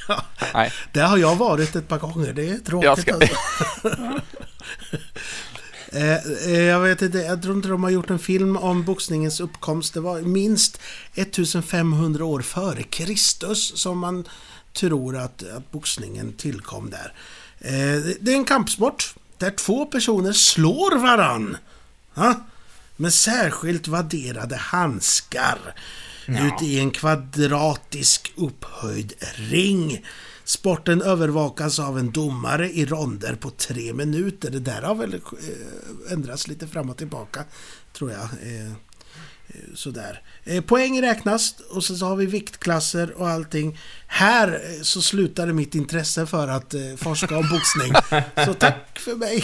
Ja. 0.07 0.23
Nej. 0.53 0.71
Där 0.93 1.05
har 1.07 1.17
jag 1.17 1.35
varit 1.35 1.75
ett 1.75 1.87
par 1.87 1.97
gånger. 1.97 2.33
Det 2.33 2.49
är 2.49 2.57
tråkigt. 2.57 2.85
Jag 2.85 2.99
ska- 2.99 3.13
alltså. 3.13 3.35
Eh, 5.91 6.15
eh, 6.47 6.59
Jag 6.61 6.79
vet 6.79 7.01
inte, 7.01 7.17
jag 7.17 7.41
tror 7.41 7.55
inte 7.55 7.67
de 7.67 7.83
har 7.83 7.89
gjort 7.89 8.09
en 8.09 8.19
film 8.19 8.57
om 8.57 8.83
boxningens 8.83 9.39
uppkomst. 9.39 9.93
Det 9.93 9.99
var 9.99 10.21
minst 10.21 10.79
1500 11.15 12.25
år 12.25 12.41
före 12.41 12.83
Kristus 12.83 13.77
som 13.81 13.99
man 13.99 14.27
tror 14.73 15.17
att, 15.17 15.43
att 15.43 15.71
boxningen 15.71 16.33
tillkom 16.33 16.89
där. 16.89 17.13
Eh, 17.59 18.01
det- 18.19 18.31
är 18.31 18.35
en 18.35 18.45
kampsport 18.45 19.15
där 19.37 19.51
två 19.51 19.85
personer 19.85 20.31
slår 20.33 20.97
varann. 20.99 21.57
Ja? 22.13 22.45
Med 22.95 23.13
särskilt 23.13 23.87
vadderade 23.87 24.55
handskar. 24.55 25.57
Ut 26.27 26.61
i 26.63 26.79
en 26.79 26.91
kvadratisk 26.91 28.33
upphöjd 28.35 29.13
ring. 29.35 30.05
Sporten 30.47 31.01
övervakas 31.01 31.79
av 31.79 31.99
en 31.99 32.11
domare 32.11 32.69
i 32.69 32.85
ronder 32.85 33.35
på 33.35 33.49
tre 33.49 33.93
minuter. 33.93 34.51
Det 34.51 34.59
där 34.59 34.81
har 34.81 34.95
väl 34.95 35.13
eh, 35.13 36.13
ändrats 36.13 36.47
lite 36.47 36.67
fram 36.67 36.89
och 36.89 36.97
tillbaka, 36.97 37.43
tror 37.93 38.11
jag. 38.11 38.21
Eh, 38.21 38.67
eh, 38.67 38.73
Sådär. 39.75 40.21
Poäng 40.67 41.01
räknas 41.01 41.55
och 41.69 41.83
sen 41.83 41.97
så 41.97 42.05
har 42.05 42.15
vi 42.15 42.25
viktklasser 42.25 43.11
och 43.11 43.29
allting. 43.29 43.79
Här 44.07 44.61
så 44.81 45.01
slutade 45.01 45.53
mitt 45.53 45.75
intresse 45.75 46.25
för 46.25 46.47
att 46.47 46.75
forska 46.97 47.37
om 47.37 47.49
boxning. 47.49 47.93
Så 48.45 48.53
tack 48.53 48.99
för 48.99 49.15
mig. 49.15 49.43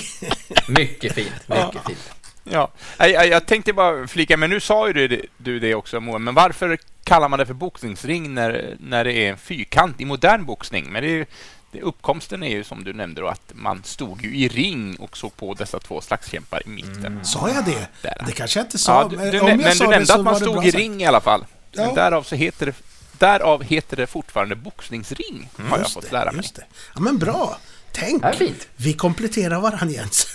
Mycket 0.67 1.13
fint, 1.13 1.33
mycket 1.47 1.87
fint. 1.87 2.22
Ja. 2.43 2.71
Jag, 2.97 3.09
jag, 3.11 3.27
jag 3.27 3.45
tänkte 3.45 3.73
bara 3.73 4.07
flika, 4.07 4.37
men 4.37 4.49
nu 4.49 4.59
sa 4.59 4.87
ju 4.87 4.93
du, 5.07 5.21
du 5.37 5.59
det 5.59 5.75
också 5.75 5.99
Moa, 5.99 6.17
men 6.19 6.33
varför 6.33 6.77
kallar 7.03 7.29
man 7.29 7.39
det 7.39 7.45
för 7.45 7.53
boxningsring 7.53 8.33
när, 8.33 8.75
när 8.79 9.03
det 9.03 9.13
är 9.13 9.29
en 9.31 9.37
fyrkant 9.37 10.01
i 10.01 10.05
modern 10.05 10.45
boxning? 10.45 10.91
Men 10.91 11.03
det 11.03 11.09
är, 11.09 11.13
ju- 11.15 11.25
det, 11.71 11.81
uppkomsten 11.81 12.43
är 12.43 12.49
ju 12.49 12.63
som 12.63 12.83
du 12.83 12.93
nämnde 12.93 13.21
då, 13.21 13.27
att 13.27 13.51
man 13.55 13.83
stod 13.83 14.21
ju 14.23 14.35
i 14.37 14.47
ring 14.47 14.95
och 14.95 15.17
såg 15.17 15.35
på 15.37 15.53
dessa 15.53 15.79
två 15.79 16.01
slagskämpar 16.01 16.61
i 16.65 16.69
mitten. 16.69 17.19
Sa 17.25 17.49
jag 17.49 17.65
det? 17.65 17.87
Där. 18.01 18.23
Det 18.25 18.31
kanske 18.31 18.59
jag 18.59 18.65
inte 18.65 18.77
sa. 18.77 19.01
Ja, 19.01 19.07
du, 19.09 19.17
men 19.17 19.31
du, 19.31 19.37
jag 19.37 19.45
men 19.45 19.57
du 19.57 19.63
det 19.63 19.87
nämnde 19.87 20.05
så 20.05 20.13
att 20.13 20.23
man 20.23 20.33
det 20.33 20.39
stod 20.39 20.65
i 20.65 20.71
ring 20.71 21.01
i 21.01 21.05
alla 21.05 21.21
fall. 21.21 21.45
Ja. 21.71 21.85
Men 21.85 21.95
därav, 21.95 22.23
så 22.23 22.35
heter 22.35 22.65
det, 22.65 22.73
därav 23.19 23.63
heter 23.63 23.97
det 23.97 24.07
fortfarande 24.07 24.55
boxningsring, 24.55 25.49
har 25.57 25.65
jag 25.69 25.79
Just 25.79 25.93
fått 25.93 26.03
det, 26.05 26.11
lära 26.11 26.31
mig. 26.31 26.35
just 26.37 26.55
det. 26.55 26.63
Ja, 26.95 27.01
men 27.01 27.17
bra. 27.17 27.57
Tänk. 27.95 28.23
Ja, 28.23 28.31
fint. 28.31 28.67
Vi 28.75 28.93
kompletterar 28.93 29.59
varandra 29.59 29.85
Jens. 29.95 30.27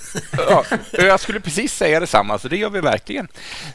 Ja, 0.49 0.65
jag 0.93 1.21
skulle 1.21 1.41
precis 1.41 1.75
säga 1.75 2.01
detsamma, 2.01 2.39
så 2.39 2.49
det 2.49 2.57
gör 2.57 2.71
vi 2.71 2.81
verkligen. 2.81 3.29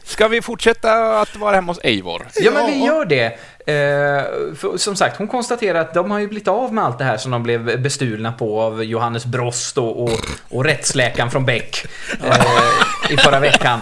Ska 0.04 0.28
vi 0.28 0.42
fortsätta 0.42 1.20
att 1.20 1.36
vara 1.36 1.54
hemma 1.54 1.72
hos 1.72 1.80
Eivor? 1.84 2.28
Ja, 2.34 2.50
men 2.54 2.66
vi 2.66 2.78
Ja. 2.80 2.86
gör 2.86 3.04
det. 3.04 3.24
Eh, 3.66 4.54
för, 4.56 4.76
som 4.76 4.96
sagt, 4.96 5.16
hon 5.16 5.28
konstaterar 5.28 5.80
att 5.80 5.94
de 5.94 6.10
har 6.10 6.18
ju 6.18 6.28
blivit 6.28 6.48
av 6.48 6.74
med 6.74 6.84
allt 6.84 6.98
det 6.98 7.04
här 7.04 7.16
som 7.16 7.30
de 7.30 7.42
blev 7.42 7.82
bestulna 7.82 8.32
på 8.32 8.60
av 8.62 8.84
Johannes 8.84 9.24
Brost 9.26 9.78
och, 9.78 10.02
och, 10.04 10.20
och 10.48 10.64
rättsläkaren 10.64 11.30
från 11.30 11.44
Beck 11.44 11.86
eh, 12.24 13.12
i 13.12 13.16
förra 13.16 13.40
veckan. 13.40 13.80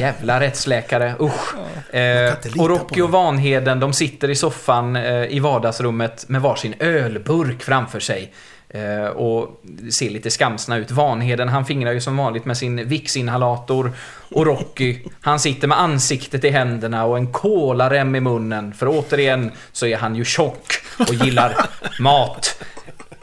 Jävla 0.00 0.40
rättsläkare, 0.40 1.14
usch. 1.20 1.54
Eh, 1.94 2.34
och 2.58 2.68
Rocky 2.68 3.00
och. 3.00 3.10
Vanheden, 3.10 3.80
de 3.80 3.92
sitter 3.92 4.30
i 4.30 4.34
soffan 4.34 4.96
eh, 4.96 5.24
i 5.24 5.38
vardagsrummet 5.38 6.28
med 6.28 6.42
varsin 6.42 6.74
ölburk 6.78 7.62
framför 7.62 8.00
sig. 8.00 8.32
Eh, 8.68 9.06
och 9.06 9.62
ser 9.98 10.10
lite 10.10 10.30
skamsna 10.30 10.76
ut. 10.76 10.90
Vanheden, 10.90 11.48
han 11.48 11.64
fingrar 11.64 11.92
ju 11.92 12.00
som 12.00 12.16
vanligt 12.16 12.44
med 12.44 12.56
sin 12.56 12.88
Vicks-inhalator. 12.88 13.92
Och 14.30 14.46
Rocky, 14.46 14.98
han 15.20 15.40
sitter 15.40 15.68
med 15.68 15.80
ansiktet 15.80 16.44
i 16.44 16.50
händerna 16.50 17.04
och 17.04 17.16
en 17.16 17.32
kolarem 17.32 18.14
i 18.14 18.20
munnen. 18.20 18.74
För 18.74 18.88
återigen 18.88 19.52
så 19.72 19.86
är 19.86 19.96
han 19.96 20.16
ju 20.16 20.24
tjock 20.24 20.72
och 20.98 21.14
gillar 21.14 21.56
mat. 22.00 22.62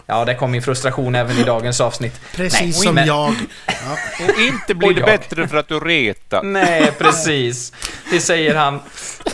Ja, 0.05 0.25
där 0.25 0.33
kom 0.33 0.51
min 0.51 0.61
frustration 0.61 1.15
även 1.15 1.37
i 1.37 1.43
dagens 1.43 1.81
avsnitt. 1.81 2.21
Precis 2.35 2.61
Nej, 2.61 2.73
som 2.73 2.95
men- 2.95 3.07
jag. 3.07 3.35
Ja. 3.67 3.97
Och 4.29 4.39
inte 4.39 4.73
blir 4.75 4.93
det 4.93 5.01
bättre 5.01 5.47
för 5.47 5.57
att 5.57 5.67
du 5.67 5.79
retar. 5.79 6.43
Nej, 6.43 6.91
precis. 6.97 7.73
Det 8.11 8.19
säger 8.19 8.55
han 8.55 8.79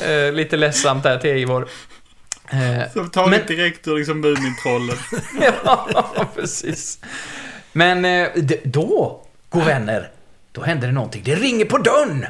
eh, 0.02 0.32
lite 0.34 0.58
ledsamt 0.58 1.04
där 1.04 1.18
till 1.18 1.30
Eivor. 1.30 1.68
Eh, 2.52 2.92
Som 2.94 3.10
tagit 3.10 3.30
Men- 3.48 3.58
direkt 3.58 3.88
ur 3.88 3.98
liksom 3.98 4.22
Mumintrollen. 4.22 4.98
ja, 5.66 6.26
precis. 6.36 7.00
Men 7.72 8.06
eh, 8.06 8.28
då, 8.64 9.22
god 9.50 9.64
vänner, 9.64 10.10
då 10.52 10.62
händer 10.64 10.88
det 10.88 10.94
någonting. 10.94 11.22
Det 11.26 11.36
ringer 11.36 11.66
på 11.66 11.78
dörren! 11.78 12.26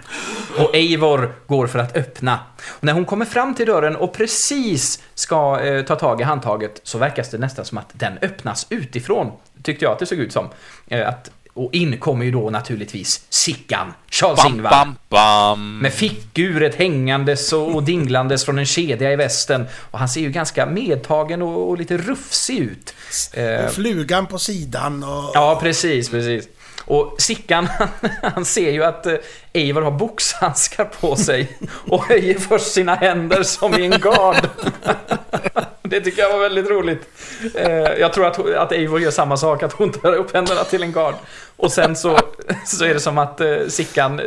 Och 0.57 0.75
Eivor 0.75 1.33
går 1.47 1.67
för 1.67 1.79
att 1.79 1.97
öppna. 1.97 2.39
Och 2.67 2.83
när 2.83 2.93
hon 2.93 3.05
kommer 3.05 3.25
fram 3.25 3.55
till 3.55 3.65
dörren 3.65 3.95
och 3.95 4.13
precis 4.13 4.99
ska 5.15 5.59
eh, 5.59 5.85
ta 5.85 5.95
tag 5.95 6.21
i 6.21 6.23
handtaget 6.23 6.81
så 6.83 6.97
verkar 6.97 7.25
det 7.31 7.37
nästan 7.37 7.65
som 7.65 7.77
att 7.77 7.89
den 7.93 8.17
öppnas 8.21 8.67
utifrån. 8.69 9.31
Tyckte 9.63 9.85
jag 9.85 9.91
att 9.91 9.99
det 9.99 10.05
såg 10.05 10.17
ut 10.17 10.33
som. 10.33 10.49
Eh, 10.87 11.07
att, 11.07 11.31
och 11.53 11.73
in 11.73 11.97
kommer 11.97 12.25
ju 12.25 12.31
då 12.31 12.49
naturligtvis 12.49 13.21
Sickan, 13.29 13.93
Charles 14.11 14.43
Bam, 14.43 14.53
Ingvar. 14.53 14.69
bam, 14.69 14.95
bam. 15.09 15.79
Med 15.79 15.93
fickuret 15.93 16.75
hängandes 16.75 17.53
och 17.53 17.75
och 17.75 17.83
dinglandes 17.83 18.45
från 18.45 18.59
en 18.59 18.65
kedja 18.65 19.11
i 19.13 19.15
västen. 19.15 19.65
Och 19.91 19.99
han 19.99 20.09
ser 20.09 20.21
ju 20.21 20.29
ganska 20.31 20.65
medtagen 20.65 21.41
och, 21.41 21.69
och 21.69 21.77
lite 21.77 21.97
rufsig 21.97 22.57
ut. 22.59 22.93
Eh, 23.33 23.65
Och 23.65 23.71
flugan 23.71 24.25
på 24.27 24.39
sidan 24.39 25.03
och... 25.03 25.31
ja, 25.33 25.59
precis, 25.61 26.09
precis. 26.09 26.47
Och 26.89 27.15
Sickan, 27.17 27.67
han, 28.21 28.45
ser 28.45 28.71
ju 28.71 28.83
att 28.83 29.05
eh, 29.05 29.15
Eivor 29.53 29.81
har 29.81 29.91
boxhandskar 29.91 30.85
på 30.85 31.15
sig 31.15 31.57
och 31.87 32.03
höjer 32.03 32.39
först 32.39 32.71
sina 32.71 32.95
händer 32.95 33.43
som 33.43 33.73
i 33.79 33.85
en 33.85 33.99
gard. 33.99 34.49
Det 35.81 36.01
tycker 36.01 36.21
jag 36.21 36.33
var 36.33 36.39
väldigt 36.39 36.69
roligt. 36.69 37.09
Eh, 37.55 37.69
Jag 37.71 38.13
tror 38.13 38.27
att, 38.27 38.39
att 38.55 38.71
Eivor 38.71 38.99
gör 39.01 39.11
samma 39.11 39.37
sak, 39.37 39.63
att 39.63 39.73
hon 39.73 39.91
tar 39.91 40.13
upp 40.13 40.33
händerna 40.33 40.63
till 40.63 40.83
en 40.83 40.91
gard. 40.91 41.15
Och 41.55 41.71
sen 41.71 41.95
så, 41.95 42.19
så 42.65 42.85
är 42.85 42.93
det 42.93 42.99
som 42.99 43.17
att 43.17 43.41
eh, 43.41 43.57
Sickan 43.67 44.21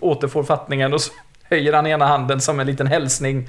återfår 0.00 0.42
fattningen 0.42 0.94
och 0.94 1.00
så 1.00 1.12
höjer 1.42 1.72
han 1.72 1.86
ena 1.86 2.06
handen 2.06 2.40
som 2.40 2.60
en 2.60 2.66
liten 2.66 2.86
hälsning. 2.86 3.48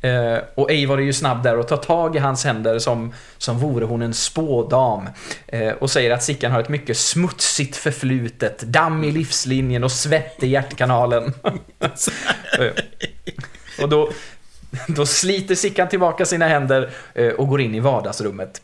Eh, 0.00 0.38
och 0.54 0.70
Eivor 0.70 0.98
är 0.98 1.04
ju 1.04 1.12
snabb 1.12 1.42
där 1.42 1.58
och 1.58 1.68
tar 1.68 1.76
tag 1.76 2.16
i 2.16 2.18
hans 2.18 2.44
händer 2.44 2.78
som, 2.78 3.14
som 3.38 3.58
vore 3.58 3.84
hon 3.84 4.02
en 4.02 4.14
spådam. 4.14 5.08
Eh, 5.46 5.72
och 5.72 5.90
säger 5.90 6.10
att 6.10 6.22
Sickan 6.22 6.52
har 6.52 6.60
ett 6.60 6.68
mycket 6.68 6.96
smutsigt 6.96 7.76
förflutet, 7.76 8.60
damm 8.60 9.04
i 9.04 9.12
livslinjen 9.12 9.84
och 9.84 9.92
svett 9.92 10.42
i 10.42 10.48
hjärtkanalen. 10.48 11.32
Eh, 12.58 12.72
och 13.82 13.88
då, 13.88 14.10
då 14.88 15.06
sliter 15.06 15.54
Sickan 15.54 15.88
tillbaka 15.88 16.24
sina 16.24 16.48
händer 16.48 16.90
eh, 17.14 17.28
och 17.28 17.48
går 17.48 17.60
in 17.60 17.74
i 17.74 17.80
vardagsrummet. 17.80 18.62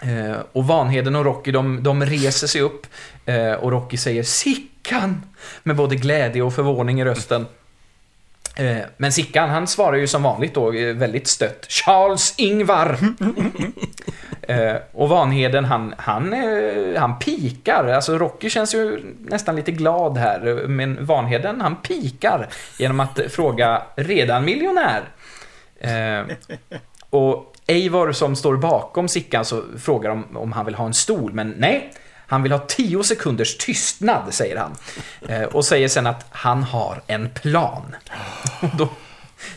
Eh, 0.00 0.36
och 0.52 0.66
Vanheden 0.66 1.16
och 1.16 1.24
Rocky 1.24 1.50
de, 1.50 1.82
de 1.82 2.04
reser 2.04 2.46
sig 2.46 2.60
upp 2.60 2.86
eh, 3.24 3.52
och 3.52 3.70
Rocky 3.70 3.96
säger 3.96 4.22
Sickan! 4.22 5.22
Med 5.62 5.76
både 5.76 5.96
glädje 5.96 6.42
och 6.42 6.54
förvåning 6.54 7.00
i 7.00 7.04
rösten. 7.04 7.46
Eh, 8.56 8.78
Men 8.96 9.12
Sickan, 9.12 9.50
han 9.50 9.66
svarar 9.66 9.96
ju 9.96 10.06
som 10.06 10.22
vanligt 10.22 10.54
då 10.54 10.72
eh, 10.72 10.94
väldigt 10.94 11.26
stött. 11.26 11.66
Charles 11.68 12.34
Ingvar! 12.36 12.98
Eh, 14.48 14.76
och 14.92 15.08
Vanheden, 15.08 15.64
han, 15.64 15.94
han, 15.98 16.34
han 16.96 17.18
pikar. 17.18 17.88
Alltså 17.88 18.18
Rocky 18.18 18.50
känns 18.50 18.74
ju 18.74 19.14
nästan 19.18 19.56
lite 19.56 19.72
glad 19.72 20.18
här. 20.18 20.40
Men 20.68 21.06
Vanheden, 21.06 21.60
han 21.60 21.76
pikar 21.76 22.48
genom 22.78 23.00
att 23.00 23.20
fråga 23.28 23.82
redan 23.96 24.44
miljonär. 24.44 25.02
Och 27.10 27.54
Eivor 27.66 28.12
som 28.12 28.36
står 28.36 28.56
bakom 28.56 29.08
Sickan 29.08 29.44
så 29.44 29.62
frågar 29.78 30.10
om, 30.10 30.36
om 30.36 30.52
han 30.52 30.66
vill 30.66 30.74
ha 30.74 30.86
en 30.86 30.94
stol, 30.94 31.32
men 31.32 31.54
nej. 31.58 31.92
Han 32.26 32.42
vill 32.42 32.52
ha 32.52 32.58
tio 32.58 33.04
sekunders 33.04 33.56
tystnad, 33.56 34.34
säger 34.34 34.56
han. 34.56 34.76
Eh, 35.28 35.42
och 35.42 35.64
säger 35.64 35.88
sen 35.88 36.06
att 36.06 36.26
han 36.30 36.62
har 36.62 37.02
en 37.06 37.30
plan. 37.30 37.96
Då, 38.78 38.88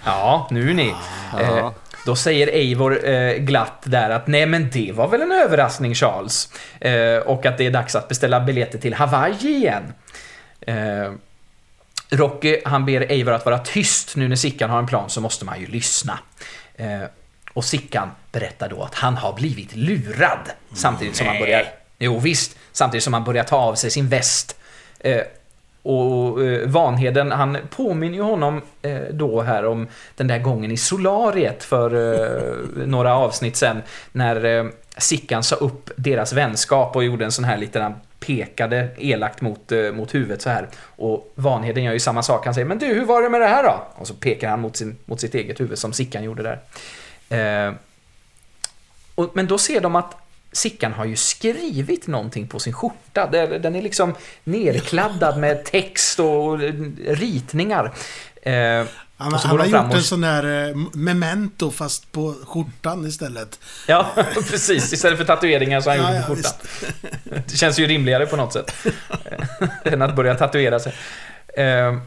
ja, 0.05 0.47
nu 0.51 0.73
ni. 0.73 0.95
Eh, 1.39 1.71
då 2.05 2.15
säger 2.15 2.47
Eivor 2.47 3.09
eh, 3.09 3.33
glatt 3.33 3.81
där 3.83 4.09
att 4.09 4.27
nej 4.27 4.45
men 4.45 4.69
det 4.69 4.91
var 4.95 5.07
väl 5.07 5.21
en 5.21 5.31
överraskning 5.31 5.95
Charles. 5.95 6.49
Eh, 6.79 7.17
och 7.17 7.45
att 7.45 7.57
det 7.57 7.65
är 7.65 7.71
dags 7.71 7.95
att 7.95 8.07
beställa 8.07 8.39
biljetter 8.39 8.77
till 8.77 8.93
Hawaii 8.93 9.55
igen. 9.55 9.93
Eh, 10.61 11.11
Rocky, 12.09 12.61
han 12.65 12.85
ber 12.85 13.01
Eivor 13.01 13.33
att 13.33 13.45
vara 13.45 13.59
tyst. 13.59 14.15
Nu 14.15 14.27
när 14.27 14.35
Sickan 14.35 14.69
har 14.69 14.79
en 14.79 14.87
plan 14.87 15.09
så 15.09 15.21
måste 15.21 15.45
man 15.45 15.59
ju 15.59 15.67
lyssna. 15.67 16.19
Eh, 16.75 17.01
och 17.53 17.65
Sickan 17.65 18.11
berättar 18.31 18.69
då 18.69 18.83
att 18.83 18.95
han 18.95 19.17
har 19.17 19.33
blivit 19.33 19.75
lurad. 19.75 20.49
Samtidigt 20.73 21.15
som 21.15 21.27
han 21.27 21.39
börjar... 21.39 21.65
Jo 21.99 22.19
visst, 22.19 22.57
samtidigt 22.71 23.03
som 23.03 23.13
han 23.13 23.23
börjar 23.23 23.43
ta 23.43 23.55
av 23.55 23.75
sig 23.75 23.91
sin 23.91 24.07
väst. 24.07 24.59
Eh, 24.99 25.21
och 25.83 26.43
eh, 26.43 26.67
Vanheden, 26.67 27.31
han 27.31 27.57
påminner 27.69 28.15
ju 28.15 28.23
honom 28.23 28.61
eh, 28.81 29.01
då 29.11 29.41
här 29.41 29.65
om 29.65 29.87
den 30.15 30.27
där 30.27 30.39
gången 30.39 30.71
i 30.71 30.77
Solariet 30.77 31.63
för 31.63 31.95
eh, 31.95 32.87
några 32.87 33.15
avsnitt 33.15 33.55
sen 33.55 33.81
när 34.11 34.45
eh, 34.45 34.65
Sickan 34.97 35.43
sa 35.43 35.55
upp 35.55 35.91
deras 35.95 36.33
vänskap 36.33 36.95
och 36.95 37.03
gjorde 37.03 37.25
en 37.25 37.31
sån 37.31 37.45
här 37.45 37.57
liten 37.57 37.81
han 37.81 37.95
pekade 38.19 38.89
elakt 38.97 39.41
mot, 39.41 39.71
eh, 39.71 39.91
mot 39.91 40.15
huvudet 40.15 40.41
så 40.41 40.49
här. 40.49 40.67
Och 40.83 41.33
Vanheden 41.35 41.83
gör 41.83 41.93
ju 41.93 41.99
samma 41.99 42.23
sak. 42.23 42.45
Han 42.45 42.53
säger 42.53 42.67
Men 42.67 42.79
du, 42.79 42.85
hur 42.85 43.05
var 43.05 43.21
det 43.21 43.29
med 43.29 43.41
det 43.41 43.47
här 43.47 43.63
då? 43.63 43.87
Och 43.95 44.07
så 44.07 44.13
pekar 44.13 44.49
han 44.49 44.61
mot, 44.61 44.77
sin, 44.77 44.97
mot 45.05 45.21
sitt 45.21 45.35
eget 45.35 45.59
huvud 45.59 45.77
som 45.77 45.93
Sickan 45.93 46.23
gjorde 46.23 46.43
där. 47.29 47.67
Eh, 47.67 47.73
och, 49.15 49.29
men 49.33 49.47
då 49.47 49.57
ser 49.57 49.81
de 49.81 49.95
att 49.95 50.15
Sickan 50.57 50.93
har 50.93 51.05
ju 51.05 51.15
skrivit 51.15 52.07
någonting 52.07 52.47
på 52.47 52.59
sin 52.59 52.73
skjorta. 52.73 53.27
Den 53.61 53.75
är 53.75 53.81
liksom 53.81 54.15
nerkladdad 54.43 55.37
med 55.37 55.65
text 55.65 56.19
och 56.19 56.59
ritningar. 57.07 57.93
Eh, 58.41 58.53
Han, 59.19 59.33
han 59.33 59.59
har 59.59 59.65
gjort 59.65 59.75
och- 59.89 59.95
en 59.95 60.03
sån 60.03 60.21
där 60.21 60.69
eh, 60.69 60.75
memento 60.93 61.71
fast 61.71 62.11
på 62.11 62.35
skjortan 62.47 63.07
istället. 63.07 63.59
Ja, 63.87 64.11
precis. 64.51 64.93
Istället 64.93 65.17
för 65.17 65.25
tatueringar 65.25 65.81
så 65.81 65.89
har 65.89 65.97
han 65.97 66.15
Ja, 66.15 66.27
gjort 66.29 66.37
det 66.37 66.43
på 66.43 66.47
ja, 66.47 66.89
skjortan. 67.23 67.43
Det 67.47 67.57
känns 67.57 67.79
ju 67.79 67.87
rimligare 67.87 68.25
på 68.25 68.35
något 68.35 68.53
sätt. 68.53 68.73
än 69.83 70.01
att 70.01 70.15
börja 70.15 70.35
tatuera 70.35 70.79
sig. 70.79 70.93
Eh, 71.57 71.97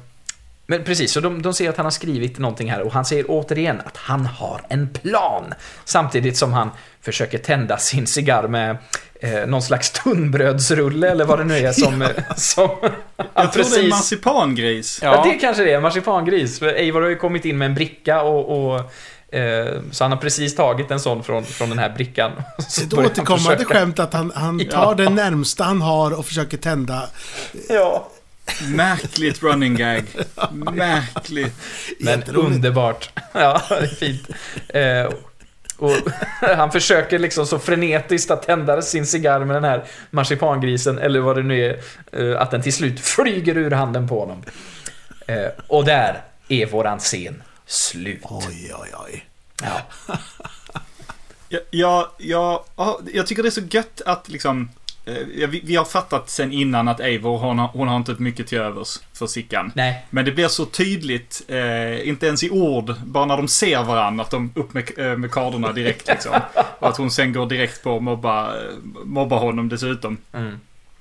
Men 0.70 0.84
precis, 0.84 1.12
så 1.12 1.20
de, 1.20 1.42
de 1.42 1.54
ser 1.54 1.70
att 1.70 1.76
han 1.76 1.86
har 1.86 1.90
skrivit 1.90 2.38
någonting 2.38 2.70
här 2.70 2.80
och 2.80 2.92
han 2.92 3.04
säger 3.04 3.24
återigen 3.28 3.80
att 3.84 3.96
han 3.96 4.26
har 4.26 4.60
en 4.68 4.88
plan. 4.88 5.54
Samtidigt 5.84 6.36
som 6.36 6.52
han 6.52 6.70
försöker 7.02 7.38
tända 7.38 7.78
sin 7.78 8.06
cigarr 8.06 8.48
med 8.48 8.76
eh, 9.20 9.46
någon 9.46 9.62
slags 9.62 9.90
tunnbrödsrulle 9.90 11.10
eller 11.10 11.24
vad 11.24 11.38
det 11.38 11.44
nu 11.44 11.56
är 11.58 11.72
som... 11.72 12.08
som 12.36 12.68
han 13.16 13.26
Jag 13.34 13.52
tror 13.52 13.64
det 13.64 13.80
är 13.80 13.84
en 13.84 13.88
marsipangris. 13.88 15.00
Ja. 15.02 15.24
det 15.24 15.34
kanske 15.34 15.64
det 15.64 15.72
är, 15.72 15.80
marsipangris. 15.80 16.58
För 16.58 16.66
Eivor 16.66 17.02
har 17.02 17.08
ju 17.08 17.16
kommit 17.16 17.44
in 17.44 17.58
med 17.58 17.66
en 17.66 17.74
bricka 17.74 18.22
och... 18.22 18.72
och 18.74 18.80
eh, 19.34 19.80
så 19.90 20.04
han 20.04 20.12
har 20.12 20.18
precis 20.18 20.56
tagit 20.56 20.90
en 20.90 21.00
sån 21.00 21.22
från, 21.22 21.44
från 21.44 21.68
den 21.68 21.78
här 21.78 21.90
brickan. 21.90 22.32
Så 22.68 22.84
Ett 22.84 22.92
återkommande 22.92 23.56
försöka- 23.56 23.74
skämt 23.74 23.98
att 23.98 24.12
han, 24.12 24.32
han 24.34 24.60
tar 24.70 24.94
det 24.94 25.08
närmsta 25.08 25.64
han 25.64 25.82
har 25.82 26.18
och 26.18 26.26
försöker 26.26 26.56
tända. 26.56 27.08
Ja. 27.68 28.08
Märkligt 28.68 29.42
running 29.42 29.76
gag. 29.76 30.04
Märkligt. 30.72 31.54
Men 32.00 32.22
underbart. 32.22 33.10
Ja, 33.32 33.62
det 33.68 33.74
är 33.74 33.86
fint. 33.86 34.28
Eh, 34.68 35.18
och 35.76 35.96
han 36.56 36.72
försöker 36.72 37.18
liksom 37.18 37.46
så 37.46 37.58
frenetiskt 37.58 38.30
att 38.30 38.42
tända 38.42 38.82
sin 38.82 39.06
cigarr 39.06 39.44
med 39.44 39.56
den 39.56 39.64
här 39.64 39.84
marsipangrisen, 40.10 40.98
eller 40.98 41.20
vad 41.20 41.36
det 41.36 41.42
nu 41.42 41.64
är, 41.64 41.80
eh, 42.12 42.40
att 42.40 42.50
den 42.50 42.62
till 42.62 42.72
slut 42.72 43.00
flyger 43.00 43.56
ur 43.56 43.70
handen 43.70 44.08
på 44.08 44.20
honom. 44.20 44.42
Eh, 45.26 45.46
och 45.66 45.84
där 45.84 46.22
är 46.48 46.66
våran 46.66 46.98
scen 46.98 47.42
slut. 47.66 48.22
Oj, 48.22 48.72
oj, 48.74 48.90
oj. 49.06 49.26
Ja. 49.62 49.80
Jag, 51.48 51.62
jag, 51.70 52.08
jag, 52.18 52.64
ja, 52.76 53.00
jag 53.14 53.26
tycker 53.26 53.42
det 53.42 53.48
är 53.48 53.50
så 53.50 53.60
gött 53.70 54.00
att 54.06 54.28
liksom... 54.28 54.70
eh, 55.10 55.48
Vi, 55.48 55.60
vi 55.64 55.76
har 55.76 55.84
fattat 55.84 56.30
sen 56.30 56.52
innan 56.52 56.88
att 56.88 57.00
Eivor, 57.00 57.38
hon 57.38 57.58
har, 57.58 57.68
hon 57.68 57.88
har 57.88 57.96
inte 57.96 58.14
mycket 58.18 58.46
till 58.46 58.58
övers 58.58 58.98
för 59.12 59.26
Sickan. 59.26 59.72
Nej, 59.74 60.06
Men 60.10 60.24
det 60.24 60.32
blir 60.32 60.48
så 60.48 60.64
tydligt, 60.66 61.42
eh, 61.48 62.08
inte 62.08 62.26
ens 62.26 62.42
i 62.44 62.50
ord, 62.50 62.94
bara 63.04 63.26
när 63.26 63.36
de 63.36 63.48
ser 63.48 63.82
varandra, 63.82 64.24
att 64.24 64.30
de 64.30 64.52
upp 64.54 64.74
med, 64.74 64.90
eh, 64.96 65.16
med 65.16 65.30
karderna 65.30 65.72
direkt 65.72 66.08
liksom. 66.08 66.40
Och 66.78 66.88
att 66.88 66.96
hon 66.96 67.10
sen 67.10 67.32
går 67.32 67.46
direkt 67.46 67.82
på 67.82 67.96
att 67.96 68.02
mobba, 68.02 68.54
mobba 69.04 69.38
honom 69.38 69.68
dessutom. 69.68 70.18
Mm. 70.32 70.60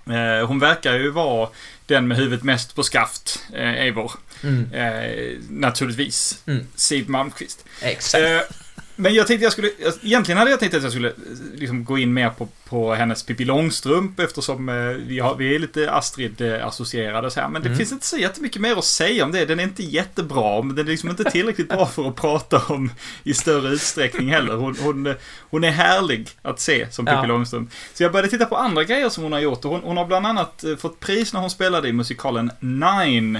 Eh, 0.09 0.47
hon 0.47 0.59
verkar 0.59 0.93
ju 0.93 1.09
vara 1.09 1.49
den 1.85 2.07
med 2.07 2.17
huvudet 2.17 2.43
mest 2.43 2.75
på 2.75 2.83
skaft, 2.83 3.43
eh, 3.53 3.69
Eivor. 3.69 4.11
Mm. 4.43 4.73
Eh, 4.73 5.37
naturligtvis. 5.49 6.43
Mm. 6.47 6.67
Siw 6.75 7.11
Malmkvist. 7.11 7.65
exakt. 7.81 8.23
Eh, 8.23 8.57
men 8.95 9.13
jag 9.13 9.27
tänkte 9.27 9.43
jag 9.43 9.51
skulle, 9.51 9.71
egentligen 10.01 10.37
hade 10.37 10.51
jag 10.51 10.59
tänkt 10.59 10.75
att 10.75 10.83
jag 10.83 10.91
skulle 10.91 11.13
liksom 11.55 11.85
gå 11.85 11.97
in 11.97 12.13
mer 12.13 12.29
på, 12.29 12.47
på 12.69 12.93
hennes 12.93 13.23
Pippi 13.23 13.45
Långstrump 13.45 14.19
eftersom 14.19 14.69
eh, 14.69 14.75
vi, 14.85 15.19
har, 15.19 15.35
vi 15.35 15.55
är 15.55 15.59
lite 15.59 15.91
Astrid-associerade 15.91 17.29
så 17.29 17.39
här. 17.41 17.47
Men 17.49 17.61
det 17.61 17.67
Mm. 17.69 17.77
finns 17.77 17.91
inte 17.91 18.05
så 18.05 18.17
jättemycket 18.17 18.61
mer 18.61 18.75
att 18.75 18.85
säga 18.85 19.25
om 19.25 19.31
det. 19.31 19.45
Den 19.45 19.59
är 19.59 19.63
inte 19.63 19.83
jättebra, 19.83 20.61
men 20.61 20.75
den 20.75 20.85
är 20.85 20.91
liksom 20.91 21.09
inte 21.09 21.23
tillräckligt 21.23 21.69
bra 21.69 21.85
för 21.85 22.07
att 22.07 22.15
prata 22.15 22.61
om 22.67 22.91
i 23.23 23.33
större 23.33 23.69
utsträckning 23.69 24.29
heller. 24.29 24.53
Hon, 24.55 24.75
hon, 24.81 25.15
hon 25.49 25.63
är 25.63 25.71
härlig 25.71 26.29
att 26.41 26.59
se 26.59 26.91
som 26.91 27.05
Pippi 27.05 27.15
Ja. 27.17 27.25
Långstrump. 27.25 27.69
Så 27.93 28.03
jag 28.03 28.11
började 28.11 28.29
titta 28.29 28.45
på 28.45 28.55
andra 28.57 28.83
grejer 28.83 29.09
som 29.09 29.23
hon 29.23 29.31
har 29.33 29.39
gjort 29.39 29.63
hon, 29.63 29.81
hon 29.83 29.97
har 29.97 30.05
bland 30.05 30.27
annat 30.27 30.63
eh, 30.63 30.75
fått 30.75 30.99
pris 30.99 31.33
när 31.33 31.39
hon 31.41 31.49
spelade 31.49 31.87
i 31.87 31.93
musikalen 31.93 32.51
Nine. 32.59 33.35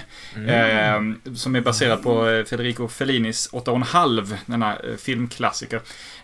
Eh, 0.48 1.02
som 1.36 1.56
är 1.56 1.62
baserad 1.62 2.04
på 2.04 2.28
eh, 2.30 2.46
Federico 2.46 2.88
Fellinis 2.88 3.50
åtta 3.52 3.72
och 3.72 3.78
en 3.78 3.84
halv, 3.84 4.38
denna 4.46 4.78
filmklassiker. 4.98 5.82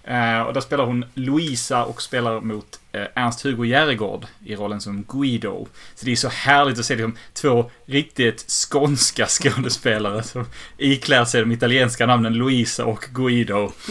Eh, 0.07 0.41
och 0.41 0.53
där 0.53 0.61
spelar 0.61 0.85
hon 0.85 1.05
Louisa 1.13 1.85
och 1.85 2.01
spelar 2.01 2.41
mot 2.41 2.79
eh, 2.91 3.05
Ernst-Hugo 3.15 3.65
Järegård 3.65 4.25
i 4.45 4.55
rollen 4.55 4.81
som 4.81 5.03
Guido. 5.03 5.67
Så 5.95 6.05
det 6.05 6.11
är 6.11 6.15
så 6.15 6.29
härligt 6.29 6.79
att 6.79 6.85
se 6.85 6.95
liksom, 6.95 7.17
två 7.33 7.71
riktigt 7.85 8.45
skånska 8.51 9.25
skådespelare 9.29 10.23
som 10.23 10.45
iklär 10.77 11.25
sig 11.25 11.41
de 11.41 11.51
italienska 11.51 12.05
namnen 12.05 12.33
Louisa 12.33 12.85
och 12.85 13.05
Guido. 13.13 13.71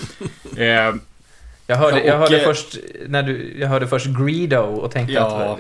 Eh, 0.57 0.94
Jag 1.66 1.77
hörde, 1.77 2.05
jag 2.05 2.14
och, 2.14 2.20
hörde 2.20 2.38
eh, 2.40 2.44
först, 2.44 2.77
när 3.07 3.22
du, 3.22 3.57
jag 3.59 3.68
hörde 3.68 3.87
först 3.87 4.07
Greedo 4.07 4.57
och 4.57 4.90
tänkte 4.90 5.12
Ja. 5.14 5.59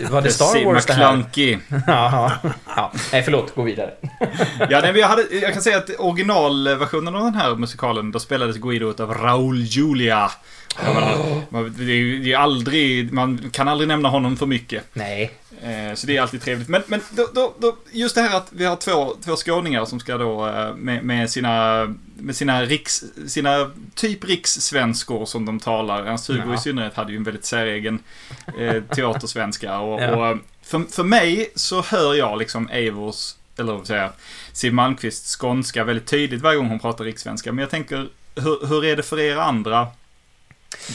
att... 0.00 0.10
Var 0.10 0.22
det 0.22 0.30
Star 0.30 0.64
Wars 0.64 0.86
det 0.86 0.92
här? 0.92 1.24
Jaha. 1.86 2.32
Ja. 2.76 2.92
Nej, 3.12 3.22
förlåt. 3.22 3.54
Gå 3.54 3.62
vidare. 3.62 3.90
Ja, 4.70 4.80
nej, 4.82 4.98
jag, 4.98 5.08
hade, 5.08 5.22
jag 5.42 5.52
kan 5.52 5.62
säga 5.62 5.78
att 5.78 5.90
originalversionen 5.98 7.14
av 7.14 7.24
den 7.24 7.34
här 7.34 7.54
musikalen, 7.54 8.12
då 8.12 8.18
spelades 8.18 8.56
Guido 8.56 9.02
av 9.02 9.14
Raul 9.14 9.62
Julia. 9.62 10.30
Jag 10.84 10.94
menar, 10.94 11.42
man, 11.48 11.74
det 11.78 11.92
är 11.92 11.96
ju 11.96 12.34
aldrig, 12.34 13.12
man 13.12 13.50
kan 13.52 13.68
aldrig 13.68 13.88
nämna 13.88 14.08
honom 14.08 14.36
för 14.36 14.46
mycket. 14.46 14.84
Nej. 14.92 15.30
Eh, 15.62 15.94
så 15.94 16.06
det 16.06 16.16
är 16.16 16.22
alltid 16.22 16.42
trevligt. 16.42 16.68
Men, 16.68 16.82
men 16.86 17.00
då, 17.10 17.28
då, 17.34 17.54
då, 17.58 17.76
just 17.92 18.14
det 18.14 18.20
här 18.20 18.36
att 18.36 18.48
vi 18.52 18.64
har 18.64 18.76
två, 18.76 19.16
två 19.24 19.36
skåningar 19.36 19.84
som 19.84 20.00
ska 20.00 20.16
då 20.16 20.48
eh, 20.48 20.74
med, 20.74 21.04
med 21.04 21.30
sina, 21.30 21.86
med 22.16 22.36
sina 22.36 22.62
riks, 22.62 23.04
sina 23.26 23.70
typ 23.94 24.24
rikssvenskor 24.24 25.26
som 25.26 25.44
de 25.46 25.60
talar. 25.60 26.06
Ernst-Hugo 26.06 26.42
Ja. 26.48 26.54
i 26.54 26.58
synnerhet 26.58 26.94
hade 26.94 27.12
ju 27.12 27.16
en 27.16 27.24
väldigt 27.24 27.44
säregen 27.44 27.98
eh, 28.58 28.82
teatersvenska. 28.82 29.78
Och, 29.78 30.00
Ja. 30.02 30.30
och 30.30 30.38
för, 30.62 30.84
för 30.92 31.04
mig 31.04 31.52
så 31.54 31.82
hör 31.82 32.14
jag 32.14 32.38
liksom 32.38 32.68
Eivors, 32.68 33.34
eller 33.58 33.72
vad 33.72 33.86
säger 33.86 34.10
Siw 34.52 34.74
Malmkvists 34.74 35.36
skånska 35.36 35.84
väldigt 35.84 36.06
tydligt 36.06 36.42
varje 36.42 36.56
gång 36.58 36.68
hon 36.68 36.78
pratar 36.78 37.04
rikssvenska. 37.04 37.52
Men 37.52 37.62
jag 37.62 37.70
tänker, 37.70 38.08
hur, 38.34 38.66
hur 38.66 38.84
är 38.84 38.96
det 38.96 39.02
för 39.02 39.20
er 39.20 39.36
andra? 39.36 39.86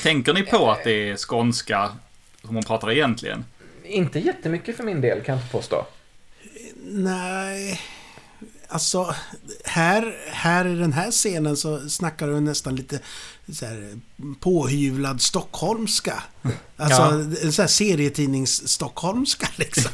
Tänker 0.04 0.34
ni 0.34 0.44
på 0.44 0.72
att 0.72 0.84
det 0.84 1.10
är 1.10 1.16
skånska 1.18 1.92
som 2.42 2.56
hon 2.56 2.64
pratar 2.64 2.92
egentligen? 2.92 3.46
Inte 3.88 4.20
jättemycket 4.20 4.78
för 4.78 4.84
min 4.84 5.02
del, 5.02 5.24
kan 5.24 5.36
jag 5.36 5.42
inte 5.44 5.52
påstå. 5.52 5.86
Nej, 6.84 7.82
alltså 8.68 9.16
här, 9.66 10.18
här 10.28 10.68
i 10.68 10.76
den 10.76 10.94
här 10.94 11.12
scenen 11.12 11.58
så 11.58 11.90
snackar 11.90 12.28
du 12.28 12.40
nästan 12.40 12.76
lite 12.76 13.00
så 13.54 13.66
här, 13.66 14.00
påhyvlad 14.40 15.22
stockholmska. 15.22 16.24
Alltså 16.78 17.02
Ja. 17.02 17.10
sån 17.52 17.64
här 17.64 17.68
serietidnings-stockholmska 17.68 19.48
liksom. 19.56 19.92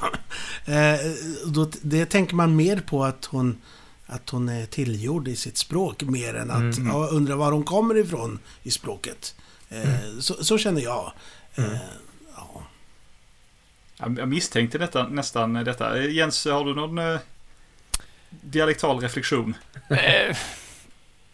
eh, 0.66 1.12
då, 1.46 1.72
det 1.82 2.06
tänker 2.06 2.36
man 2.36 2.56
mer 2.56 2.78
på 2.78 3.04
att 3.06 3.26
hon 3.26 3.62
att 4.06 4.30
hon 4.30 4.50
är 4.50 4.66
tillgjord 4.66 5.28
i 5.28 5.36
sitt 5.36 5.58
språk 5.58 6.02
mer 6.04 6.34
än 6.34 6.52
att 6.52 6.78
Mm. 6.78 6.88
ja, 6.88 7.08
undra 7.08 7.36
var 7.36 7.52
hon 7.52 7.64
kommer 7.64 7.98
ifrån 7.98 8.40
i 8.64 8.72
språket. 8.72 9.36
Eh, 9.70 10.20
så, 10.20 10.44
så 10.44 10.58
känner 10.58 10.82
jag. 10.82 11.12
Eh, 11.56 11.64
ja. 11.64 11.80
Jag 13.98 14.28
misstänkte 14.28 14.78
detta, 14.78 15.08
nästan 15.08 15.54
detta. 15.54 15.98
Eh, 15.98 16.12
Jens, 16.12 16.46
har 16.46 16.66
du 16.66 16.76
någon 16.76 16.98
eh, 16.98 17.20
dialektal 18.30 19.00
reflektion? 19.00 19.56
Eh, 19.90 20.38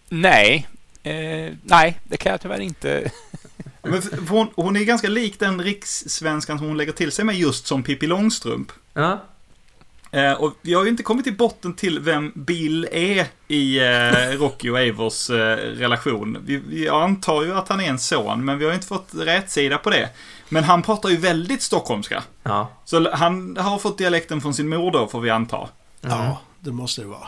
nej. 0.09 0.67
Eh, 1.03 1.53
nej, 1.63 1.99
det 2.03 2.17
kan 2.17 2.31
jag 2.31 2.41
tyvärr 2.41 2.59
inte. 2.59 3.11
Men 3.81 4.01
hon, 4.29 4.47
hon 4.55 4.75
är 4.75 4.83
ganska 4.83 5.07
lik 5.07 5.39
den 5.39 5.61
rikssvenskan 5.61 6.57
som 6.57 6.67
hon 6.67 6.77
lägger 6.77 6.91
till 6.91 7.11
sig 7.11 7.25
med 7.25 7.35
just 7.35 7.67
som 7.67 7.83
Pippi 7.83 8.07
Långstrump. 8.07 8.71
Ja. 8.93 9.19
Eh, 10.11 10.33
och 10.33 10.53
vi 10.61 10.73
har 10.73 10.83
ju 10.83 10.89
inte 10.89 11.03
kommit 11.03 11.25
till 11.25 11.37
botten 11.37 11.73
till 11.73 11.99
vem 11.99 12.31
Bill 12.35 12.87
är 12.91 13.25
i 13.47 13.79
eh, 13.79 14.39
Rocky 14.39 14.69
och 14.69 14.79
Eivors 14.79 15.29
eh, 15.29 15.57
relation. 15.57 16.37
Vi, 16.45 16.57
vi 16.57 16.89
antar 16.89 17.43
ju 17.43 17.53
att 17.53 17.69
han 17.69 17.79
är 17.79 17.89
en 17.89 17.99
son, 17.99 18.45
men 18.45 18.57
vi 18.57 18.65
har 18.65 18.71
ju 18.71 18.75
inte 18.75 18.87
fått 18.87 19.09
rätt 19.13 19.49
sida 19.49 19.77
på 19.77 19.89
det. 19.89 20.09
Men 20.49 20.63
han 20.63 20.81
pratar 20.81 21.09
ju 21.09 21.17
väldigt 21.17 21.61
stockholmska. 21.61 22.23
Ja. 22.43 22.71
Så 22.85 23.11
han 23.11 23.57
har 23.57 23.77
fått 23.79 23.97
dialekten 23.97 24.41
från 24.41 24.53
sin 24.53 24.69
mor 24.69 24.91
då, 24.91 25.07
får 25.07 25.21
vi 25.21 25.29
anta. 25.29 25.69
Ja, 26.01 26.41
det 26.59 26.71
måste 26.71 27.01
det 27.01 27.07
vara. 27.07 27.27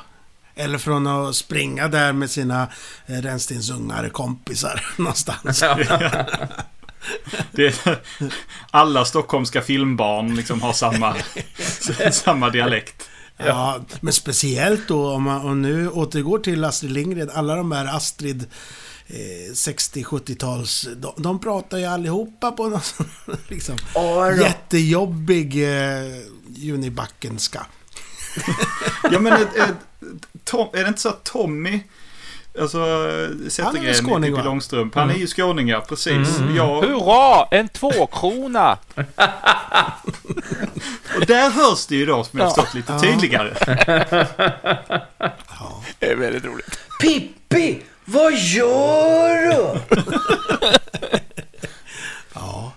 Eller 0.56 0.78
från 0.78 1.08
att 1.08 1.36
springa 1.36 1.88
där 1.88 2.14
med 2.14 2.32
sina 2.32 2.68
eh, 3.06 4.10
kompisar 4.12 4.86
någonstans. 4.98 5.64
Det, 7.52 7.88
alla 8.72 9.06
stockholmska 9.06 9.62
filmbarn 9.62 10.36
liksom 10.36 10.62
har 10.62 10.74
samma, 10.74 11.16
samma 12.12 12.50
dialekt. 12.50 13.10
Ja, 13.38 13.80
men 14.02 14.14
speciellt 14.14 14.88
då 14.88 15.12
om 15.12 15.24
man 15.24 15.46
om 15.46 15.62
nu 15.62 15.90
återgår 15.90 16.40
till 16.40 16.64
Astrid 16.64 16.92
Lindgren. 16.92 17.30
Alla 17.34 17.56
de 17.56 17.72
här 17.72 17.96
Astrid 17.96 18.48
eh, 19.14 19.52
60-70-tals... 19.52 20.88
De, 20.96 21.14
de 21.18 21.40
pratar 21.40 21.78
ju 21.78 21.86
allihopa 21.86 22.52
på 22.52 22.70
någon 22.70 22.82
sån, 22.82 23.06
liksom, 23.48 23.76
Ja, 23.96 24.32
då. 24.32 24.42
jättejobbig 24.42 25.64
eh, 25.64 26.22
junibackenska. 26.56 27.66
Ja 29.12 29.20
men 29.20 29.34
ett, 29.34 29.56
ett, 29.56 29.76
Tom, 30.44 30.68
är 30.74 30.82
det 30.82 30.88
inte 30.88 31.02
så 31.02 31.10
att 31.10 31.24
Tommy 31.24 31.82
Alltså 32.60 33.08
Zettergren 33.50 34.22
Pippi 34.22 34.32
va? 34.32 34.44
Långstrump. 34.44 34.96
Han 34.96 35.10
är 35.10 35.16
ju 35.16 35.28
skåning 35.28 35.68
ja, 35.68 35.82
precis. 35.90 36.28
Ja, 36.58 36.82
Hurra! 36.82 37.48
En 37.52 37.70
tvåkrona! 37.70 38.78
och 41.16 41.26
där 41.28 41.50
hörs 41.50 41.86
det 41.86 41.96
ju 41.96 42.06
då 42.06 42.24
som 42.24 42.40
jag 42.40 42.46
har 42.46 42.54
förstått 42.54 42.74
lite 42.74 43.00
tydligare. 43.00 43.54
Det 46.00 46.12
är 46.12 46.16
väldigt 46.16 46.46
roligt. 46.46 46.80
Pippi! 47.02 47.82
Vad 48.12 48.34
gör 48.34 49.50
du? 49.50 49.80
Ja. 52.34 52.72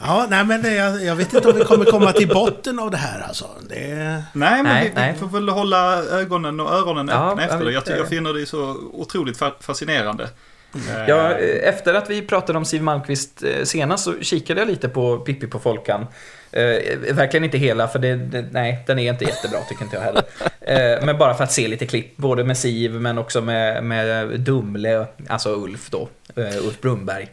Ja, 0.00 0.26
nej 0.30 0.44
men 0.44 0.74
jag, 0.76 1.04
jag 1.04 1.16
vet 1.16 1.34
inte 1.34 1.48
om 1.50 1.56
vi 1.58 1.64
kommer 1.64 1.84
komma 1.84 2.12
till 2.12 2.28
botten 2.28 2.78
av 2.78 2.90
det 2.90 2.96
här 2.96 3.20
alltså. 3.20 3.46
Det... 3.68 3.94
Nej, 4.32 4.62
men 4.62 4.64
Nej, 4.64 4.82
vi, 4.84 4.88
vi 4.88 4.94
nej. 4.94 5.14
får 5.18 5.26
väl 5.26 5.48
hålla 5.48 5.96
ögonen 6.04 6.60
och 6.60 6.72
öronen 6.72 7.08
Ja, 7.08 7.30
öppna 7.30 7.42
efter 7.44 7.58
ja, 7.58 7.64
det. 7.64 7.72
Jag, 7.72 7.84
det- 7.84 7.96
jag 7.96 8.08
finner 8.08 8.32
det 8.32 8.46
så 8.46 8.76
otroligt 8.92 9.38
fa- 9.40 9.52
fascinerande. 9.60 10.28
Eh, 10.74 11.08
Ja, 11.08 11.38
eh, 11.38 11.68
efter 11.68 11.94
att 11.94 12.10
vi 12.10 12.22
pratade 12.22 12.58
om 12.58 12.64
Siw 12.64 12.84
Malmkvist 12.84 13.42
eh, 13.42 13.64
senast 13.64 14.04
så 14.04 14.20
kikade 14.20 14.60
jag 14.60 14.68
lite 14.68 14.88
på 14.88 15.18
Pippi 15.18 15.46
på 15.46 15.58
Folkan. 15.58 16.06
Eh, 16.52 16.98
verkligen 17.14 17.44
inte 17.44 17.58
hela, 17.58 17.88
för 17.88 17.98
det, 17.98 18.16
det, 18.16 18.46
nej, 18.52 18.84
den 18.86 18.98
är 18.98 19.12
inte 19.12 19.24
jättebra 19.24 19.58
tycker 19.68 19.84
inte 19.84 19.96
jag 19.96 20.02
heller. 20.02 20.22
Eh, 20.60 21.04
men 21.06 21.18
bara 21.18 21.34
för 21.34 21.44
att 21.44 21.52
se 21.52 21.68
lite 21.68 21.86
klipp, 21.86 22.16
både 22.16 22.44
med 22.44 22.58
Siv 22.58 22.92
men 22.92 23.18
också 23.18 23.40
med, 23.40 23.84
med 23.84 24.40
Dumle, 24.40 25.06
alltså 25.28 25.54
Ulf 25.54 25.90
då, 25.90 26.08
eh, 26.36 26.66
Ulf 26.66 26.80
Brumberg. 26.80 27.28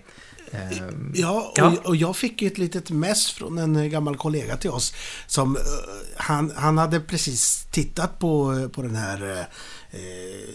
Eh, 0.51 0.59
Ja, 1.13 1.53
och, 1.61 1.85
och 1.89 1.95
jag 1.95 2.15
fick 2.17 2.41
ju 2.41 2.47
ett 2.47 2.57
litet 2.57 2.89
mess 2.89 3.31
från 3.31 3.57
en 3.57 3.75
eh, 3.75 3.83
gammal 3.85 4.17
kollega 4.17 4.57
till 4.57 4.69
oss. 4.69 4.93
Som, 5.27 5.55
eh, 5.55 5.61
han, 6.15 6.51
han 6.55 6.77
hade 6.77 6.99
precis 6.99 7.67
tittat 7.71 8.19
på, 8.19 8.59
eh, 8.63 8.69
på 8.69 8.81
den 8.81 8.95
här 8.95 9.31
eh, 9.31 9.39
eh, 9.39 10.49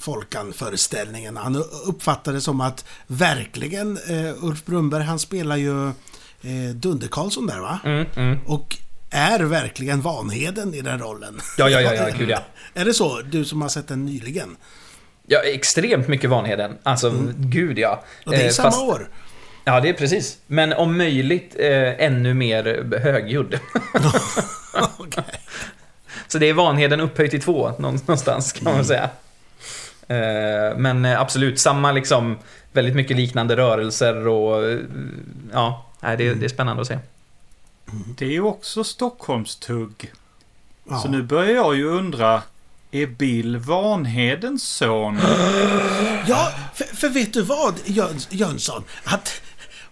Folkan-föreställningen. 0.00 1.36
Han 1.36 1.56
uppfattade 1.86 2.36
det 2.36 2.40
som 2.40 2.60
att 2.60 2.84
verkligen 3.06 3.96
eh, 4.08 4.44
Ulf 4.44 4.64
Brunberg, 4.64 5.02
han 5.04 5.18
spelar 5.18 5.56
ju 5.56 5.88
eh, 5.88 6.74
Dunder-Karlsson 6.74 7.46
där 7.46 7.60
va? 7.60 7.78
mm, 7.84 8.06
mm. 8.16 8.38
Och 8.46 8.76
är 9.10 9.40
verkligen 9.40 10.00
Vanheden 10.00 10.74
i 10.74 10.80
den 10.80 10.98
rollen. 10.98 11.40
Ja, 11.58 11.68
ja, 11.68 11.80
ja, 11.80 11.94
ja, 11.94 12.08
gud 12.18 12.30
ja. 12.30 12.38
Är 12.74 12.84
det 12.84 12.94
så? 12.94 13.20
Du 13.20 13.44
som 13.44 13.62
har 13.62 13.68
sett 13.68 13.88
den 13.88 14.04
nyligen? 14.06 14.56
Ja, 15.26 15.38
extremt 15.40 16.08
mycket 16.08 16.30
Vanheden. 16.30 16.78
Alltså, 16.82 17.12
gud 17.36 17.78
ja. 17.78 17.92
Mm. 17.92 18.04
Och 18.26 18.32
det 18.32 18.42
är 18.42 18.46
Eh, 18.46 18.50
samma 18.50 18.70
fast- 18.70 18.82
år. 18.82 19.08
Ja, 19.64 19.80
det 19.80 19.88
är 19.88 19.92
precis. 19.92 20.38
Men 20.46 20.72
om 20.72 20.96
möjligt 20.98 21.56
eh, 21.58 22.04
ännu 22.04 22.34
mer 22.34 22.64
högljudd. 23.02 23.58
Okej. 24.98 25.24
Så 26.28 26.38
det 26.38 26.46
är 26.48 26.52
Vanheden 26.54 27.00
upphöjt 27.00 27.30
till 27.30 27.40
två 27.42 27.68
nå- 27.78 27.90
någonstans 27.90 28.52
kan 28.52 28.62
Mm. 28.66 28.74
man 28.76 28.84
säga. 28.84 29.10
Eh, 30.08 30.76
Men 30.76 31.04
eh, 31.04 31.20
absolut, 31.20 31.60
samma 31.60 31.92
liksom 31.92 32.38
väldigt 32.72 32.94
mycket 32.94 33.16
liknande 33.16 33.56
rörelser 33.56 34.26
och 34.26 34.64
eh, 34.64 34.78
ja, 35.52 35.86
det, 36.00 36.16
det 36.16 36.44
är 36.44 36.48
spännande 36.48 36.82
att 36.82 36.88
se. 36.88 36.98
Det 38.18 38.24
är 38.24 38.30
ju 38.30 38.42
också 38.42 38.84
Stockholmstugg. 38.84 40.12
Ja. 40.88 40.98
Så 40.98 41.08
nu 41.08 41.22
börjar 41.22 41.54
jag 41.54 41.76
ju 41.76 41.84
undra, 41.84 42.42
är 42.90 43.06
Bill 43.06 43.56
Vanhedens 43.56 44.62
son? 44.68 45.20
Ja, 46.26 46.52
för, 46.74 46.84
för 46.96 47.08
vet 47.08 47.32
du 47.32 47.42
vad 47.42 47.74
Jöns, 47.84 48.28
Jönsson? 48.30 48.84
Att 49.04 49.40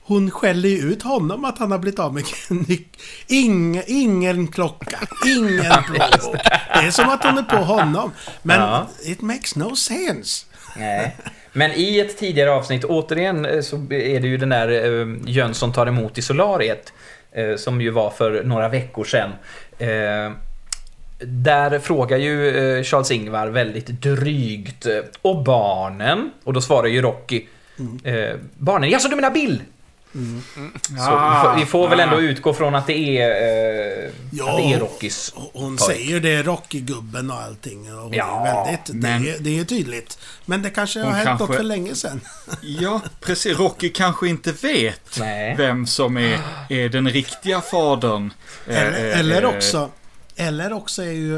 hon 0.05 0.31
skäller 0.31 0.69
ju 0.69 0.77
ut 0.93 1.03
honom 1.03 1.45
att 1.45 1.59
han 1.59 1.71
har 1.71 1.79
blivit 1.79 1.99
av 1.99 2.15
med 2.15 2.23
nyc- 2.49 2.85
ing, 3.27 3.83
ingen 3.87 4.49
klocka, 4.49 4.99
ingen 5.27 5.65
plånbok. 5.85 6.41
Det 6.75 6.87
är 6.87 6.91
som 6.91 7.09
att 7.09 7.25
hon 7.25 7.39
är 7.39 7.43
på 7.43 7.57
honom. 7.57 8.13
Men 8.43 8.61
Ja. 8.61 8.87
it 9.05 9.21
makes 9.21 9.57
no 9.57 9.77
sense. 9.77 10.47
Nej. 10.77 11.17
Men 11.53 11.71
i 11.73 11.99
ett 12.01 12.19
tidigare 12.19 12.51
avsnitt, 12.51 12.85
återigen, 12.85 13.45
eh, 13.47 13.61
så 13.61 13.77
är 13.77 14.21
det 14.21 14.29
ju 14.29 14.37
den 14.37 14.49
där 14.49 14.69
eh, 15.01 15.07
Jönsson 15.27 15.73
tar 15.73 15.87
emot 15.87 16.19
i 16.19 16.23
solariet. 16.23 16.93
Eh, 17.33 17.57
som 17.57 17.81
ju 17.81 17.91
var 17.91 18.11
för 18.11 18.45
några 18.45 18.69
veckor 18.69 19.05
sedan. 19.05 19.31
Där 21.25 21.79
frågar 21.79 22.17
ju 22.19 22.53
Charles-Ingvar 22.85 23.47
väldigt 23.49 23.87
drygt. 23.87 24.87
Och 25.23 25.43
barnen? 25.45 26.31
Och 26.45 26.53
då 26.53 26.61
svarar 26.61 26.87
ju 26.87 27.03
Rocky. 27.03 27.47
Eh, 28.05 28.37
barnen? 28.59 28.91
Jaså, 28.91 29.09
du 29.09 29.17
menar 29.17 29.31
Bill? 29.31 29.63
Så 30.13 30.19
vi 30.19 30.97
får, 30.97 31.57
vi 31.61 31.67
får 31.67 31.89
väl 31.89 32.01
ändå 32.01 32.21
utgå 32.21 32.55
från 32.55 32.75
att 32.75 32.87
det 32.87 33.19
är, 33.19 33.31
eh, 34.05 34.11
att 34.47 34.57
det 34.57 34.73
är 34.73 34.79
Rockys 34.81 35.33
Hon 35.53 35.77
pojk. 35.77 35.91
säger 35.91 36.21
det, 36.21 36.43
Rocky-gubben 36.43 37.31
och 37.31 37.37
allting. 37.43 37.95
Och 37.95 38.03
hon 38.03 38.13
Ja, 38.13 38.47
är 38.47 38.55
väldigt, 38.65 38.95
men- 38.95 39.23
det, 39.23 39.31
är, 39.31 39.39
det 39.39 39.59
är 39.59 39.65
tydligt. 39.65 40.19
Men 40.47 40.63
det 40.63 40.71
kanske 40.71 41.01
har 41.01 41.11
hänt 41.11 41.25
kanske- 41.25 41.47
något 41.47 41.57
för 41.57 41.63
länge 41.65 41.95
sedan. 41.95 42.21
Ja, 42.63 43.01
precis. 43.21 43.59
Rocky 43.59 43.89
kanske 43.89 44.29
inte 44.29 44.53
vet 44.53 45.19
Nej. 45.19 45.55
vem 45.59 45.87
som 45.87 46.17
är, 46.17 46.39
är 46.69 46.89
den 46.89 47.09
riktiga 47.11 47.61
fadern. 47.61 48.33
Eh, 48.69 48.77
Eller, 48.83 49.11
eh, 49.13 49.19
eller 49.19 49.43
eh, 49.43 49.49
också 49.49 49.91
eller 50.37 50.73
också 50.73 51.03
är 51.03 51.13
ju 51.13 51.37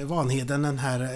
eh, 0.00 0.06
Vanheden 0.06 0.62
den 0.62 0.78
här 0.78 1.00
eh, 1.02 1.08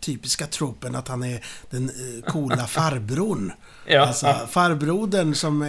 typiska 0.00 0.46
tropen 0.46 0.94
att 0.94 1.08
han 1.08 1.22
är 1.22 1.44
den 1.70 1.88
eh, 2.24 2.30
coola 2.32 2.66
farbrorn. 2.66 3.52
Ja. 3.86 4.06
Alltså 4.06 4.34
farbrodern 4.50 5.34
som 5.34 5.62
eh, 5.62 5.68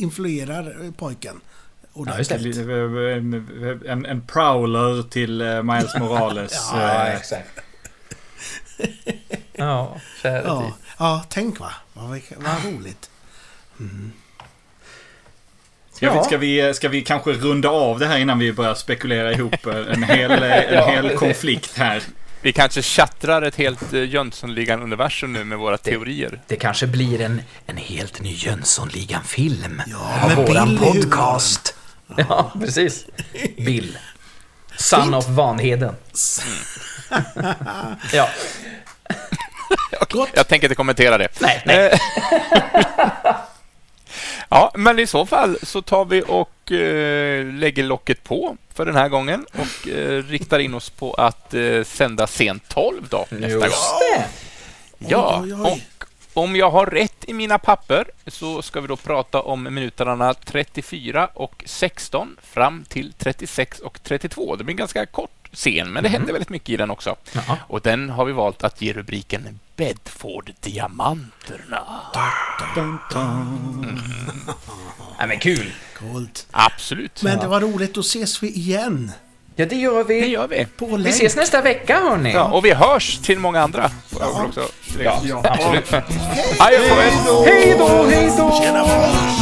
influerar 0.00 0.84
eh, 0.84 0.90
pojken. 0.90 1.40
Ja, 1.94 2.18
just 2.18 2.30
det. 2.30 2.36
ordentligt. 2.36 2.58
En, 2.66 3.80
en, 3.88 4.06
en 4.06 4.26
prowler 4.26 5.02
till 5.02 5.40
eh, 5.40 5.62
Miles 5.62 5.96
Morales. 5.98 6.70
Ja, 6.74 7.06
eh, 7.06 7.14
exakt. 7.16 7.60
Ja, 9.52 9.96
kära 10.22 10.42
Ja, 10.46 10.72
ja, 10.98 11.24
tänk 11.28 11.60
va. 11.60 11.72
Vad, 11.92 12.08
vad 12.36 12.64
roligt. 12.74 13.10
Ska, 15.92 16.10
vi, 16.10 16.16
Ja. 16.16 16.24
ska, 16.24 16.36
vi, 16.38 16.74
ska 16.74 16.88
vi 16.88 17.02
kanske 17.02 17.32
runda 17.32 17.68
av 17.68 17.98
det 17.98 18.06
här 18.06 18.18
innan 18.18 18.38
vi 18.38 18.52
börjar 18.52 18.74
spekulera 18.74 19.32
ihop 19.32 19.66
en 19.66 20.02
hel, 20.02 20.30
en 20.42 20.74
Ja, 20.74 20.86
hel 20.90 21.16
konflikt 21.16 21.76
här? 21.76 22.02
Vi 22.42 22.52
kanske 22.52 22.82
tjattrar 22.82 23.42
ett 23.42 23.56
helt 23.56 23.92
uh, 23.92 24.04
Jönssonligan-universum 24.04 25.32
nu 25.32 25.44
med 25.44 25.58
våra 25.58 25.78
teorier. 25.78 26.40
Det 26.46 26.56
kanske 26.56 26.86
blir 26.86 27.20
en, 27.20 27.42
en 27.66 27.76
helt 27.76 28.22
ny 28.22 28.34
Jönssonligan-film. 28.34 29.82
Ja, 29.86 30.22
av 30.22 30.28
med 30.28 30.36
våran 30.36 30.68
Bill 30.68 30.78
podcast. 30.78 31.74
Ja, 32.16 32.52
precis. 32.60 33.06
Bill. 33.56 33.98
Son 34.76 35.14
of 35.14 35.28
Vanheden. 35.28 35.94
ja, 38.12 38.28
Gott. 40.10 40.28
Jag 40.34 40.48
tänker 40.48 40.66
inte 40.66 40.74
kommentera 40.74 41.18
det. 41.18 41.28
nej, 41.40 41.62
nej. 41.66 41.98
Ja, 44.50 44.70
men 44.74 44.98
i 44.98 45.06
så 45.06 45.26
fall 45.26 45.58
så 45.62 45.82
tar 45.82 46.04
vi 46.04 46.22
och 46.28 46.72
eh, 46.72 47.46
lägger 47.46 47.82
locket 47.84 48.24
på 48.24 48.56
för 48.74 48.86
den 48.86 48.96
här 48.96 49.08
gången 49.08 49.46
och 49.52 49.88
eh, 49.88 50.22
riktar 50.22 50.58
in 50.58 50.74
oss 50.74 50.90
på 50.90 51.14
att 51.14 51.54
eh, 51.54 51.82
sända 51.84 52.26
sent 52.26 52.68
12 52.68 53.06
då 53.10 53.26
nästa 53.30 53.58
gång. 53.58 53.68
Det. 54.16 54.24
Ja, 54.98 55.40
Oj, 55.44 55.54
oj, 55.54 55.60
oj. 55.64 55.86
och 56.34 56.42
om 56.42 56.56
jag 56.56 56.70
har 56.70 56.86
rätt 56.86 57.24
i 57.26 57.32
mina 57.34 57.58
papper 57.58 58.04
så 58.26 58.62
ska 58.62 58.80
vi 58.80 58.88
då 58.88 58.96
prata 58.96 59.40
om 59.42 59.62
minuterna 59.62 60.34
34 60.34 61.28
och 61.34 61.62
16 61.66 62.36
fram 62.42 62.84
till 62.88 63.12
36 63.18 63.78
och 63.80 64.02
32. 64.02 64.56
Det 64.56 64.64
blir 64.64 64.72
en 64.72 64.76
ganska 64.76 65.06
kort 65.06 65.39
scen, 65.52 65.92
men 65.92 66.02
det 66.02 66.08
händer 66.08 66.32
väldigt 66.32 66.48
mycket 66.48 66.68
i 66.68 66.76
den 66.76 66.90
också. 66.90 67.16
Jaha. 67.32 67.56
Och 67.66 67.80
den 67.80 68.10
har 68.10 68.24
vi 68.24 68.32
valt 68.32 68.64
att 68.64 68.82
ge 68.82 68.92
rubriken 68.92 69.58
Bedford-diamanterna. 69.76 71.82
Nej, 75.18 75.18
men 75.28 75.38
kul. 75.38 75.72
Coolt. 75.98 76.46
Absolut. 76.50 77.22
Men 77.22 77.38
det 77.38 77.46
var 77.46 77.60
roligt, 77.60 77.94
då 77.94 78.00
ses 78.00 78.42
vi 78.42 78.48
igen. 78.50 79.12
Ja, 79.56 79.66
det 79.66 79.76
gör 79.76 80.04
vi. 80.04 80.20
Det 80.20 80.26
gör 80.26 80.48
vi. 80.48 80.66
På 80.76 80.96
Vi 80.96 81.10
ses 81.10 81.36
nästa 81.36 81.62
vecka, 81.62 82.00
hörni. 82.00 82.32
Ja, 82.32 82.44
och 82.44 82.64
vi 82.64 82.74
hörs 82.74 83.18
till 83.18 83.38
många 83.38 83.60
andra. 83.60 83.90
Tillägga. 84.90 85.14
Ja, 85.22 85.42
absolut. 85.44 85.90
Hej 85.90 86.02
då, 87.78 88.06
hej 88.06 88.32
då! 88.38 88.60
Tjena, 88.62 88.84
fars. 88.84 89.39